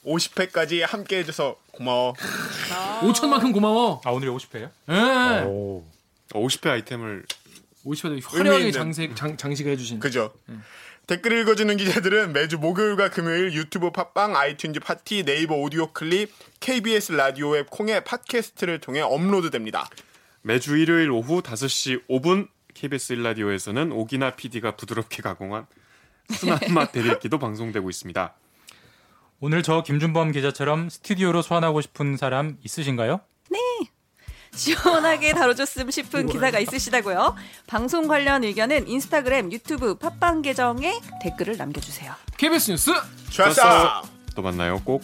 50회까지 0.05 0.87
함께 0.87 1.17
해줘서 1.17 1.57
고마워. 1.73 2.13
5천만큼 3.01 3.53
고마워. 3.53 4.01
아, 4.05 4.11
오늘이 4.11 4.29
50회예요? 4.31 4.69
예. 4.89 5.43
오. 5.45 5.83
50회 6.31 6.67
아이템을 6.67 7.25
50회도 7.85 8.23
화려하게 8.23 8.57
있는. 8.59 8.71
장식 8.71 9.15
장, 9.15 9.37
장식을 9.37 9.71
해주신. 9.73 9.99
그죠? 9.99 10.33
댓글 11.07 11.39
읽어주는 11.39 11.75
기자들은 11.75 12.33
매주 12.33 12.59
목요일과 12.59 13.09
금요일 13.09 13.51
유튜브 13.53 13.91
팟빵, 13.91 14.33
아이튠즈 14.33 14.83
팟티, 14.83 15.23
네이버 15.23 15.55
오디오 15.55 15.91
클립, 15.91 16.31
KBS 16.59 17.13
라디오 17.13 17.55
앱 17.57 17.69
콩의 17.71 18.03
팟캐스트를 18.03 18.79
통해 18.79 19.01
업로드됩니다. 19.01 19.89
매주 20.43 20.77
일요일 20.77 21.09
오후 21.09 21.41
5시 21.41 22.07
5분 22.07 22.47
KBS 22.75 23.15
1라디오에서는 23.15 23.91
오기나 23.91 24.35
PD가 24.35 24.75
부드럽게 24.75 25.21
가공한 25.23 25.65
순한 26.31 26.59
맛 26.73 26.91
댓읽기도 26.93 27.39
방송되고 27.39 27.89
있습니다. 27.89 28.35
오늘 29.41 29.63
저 29.63 29.83
김준범 29.83 30.33
기자처럼 30.33 30.89
스튜디오로 30.89 31.41
소환하고 31.41 31.81
싶은 31.81 32.17
사람 32.17 32.57
있으신가요? 32.63 33.21
시원하게 34.51 35.33
다뤄줬음 35.33 35.91
싶은 35.91 36.27
기사가 36.27 36.59
있으시다고요? 36.59 37.35
방송 37.67 38.07
관련 38.07 38.43
의견은 38.43 38.87
인스타그램, 38.87 39.51
유튜브, 39.51 39.95
팟빵 39.95 40.41
계정에 40.41 40.99
댓글을 41.21 41.55
남겨주세요. 41.55 42.13
KBS 42.37 42.71
뉴스 42.71 42.91
좋았어. 43.29 44.01
또 44.35 44.41
만나요 44.41 44.81
꼭. 44.83 45.01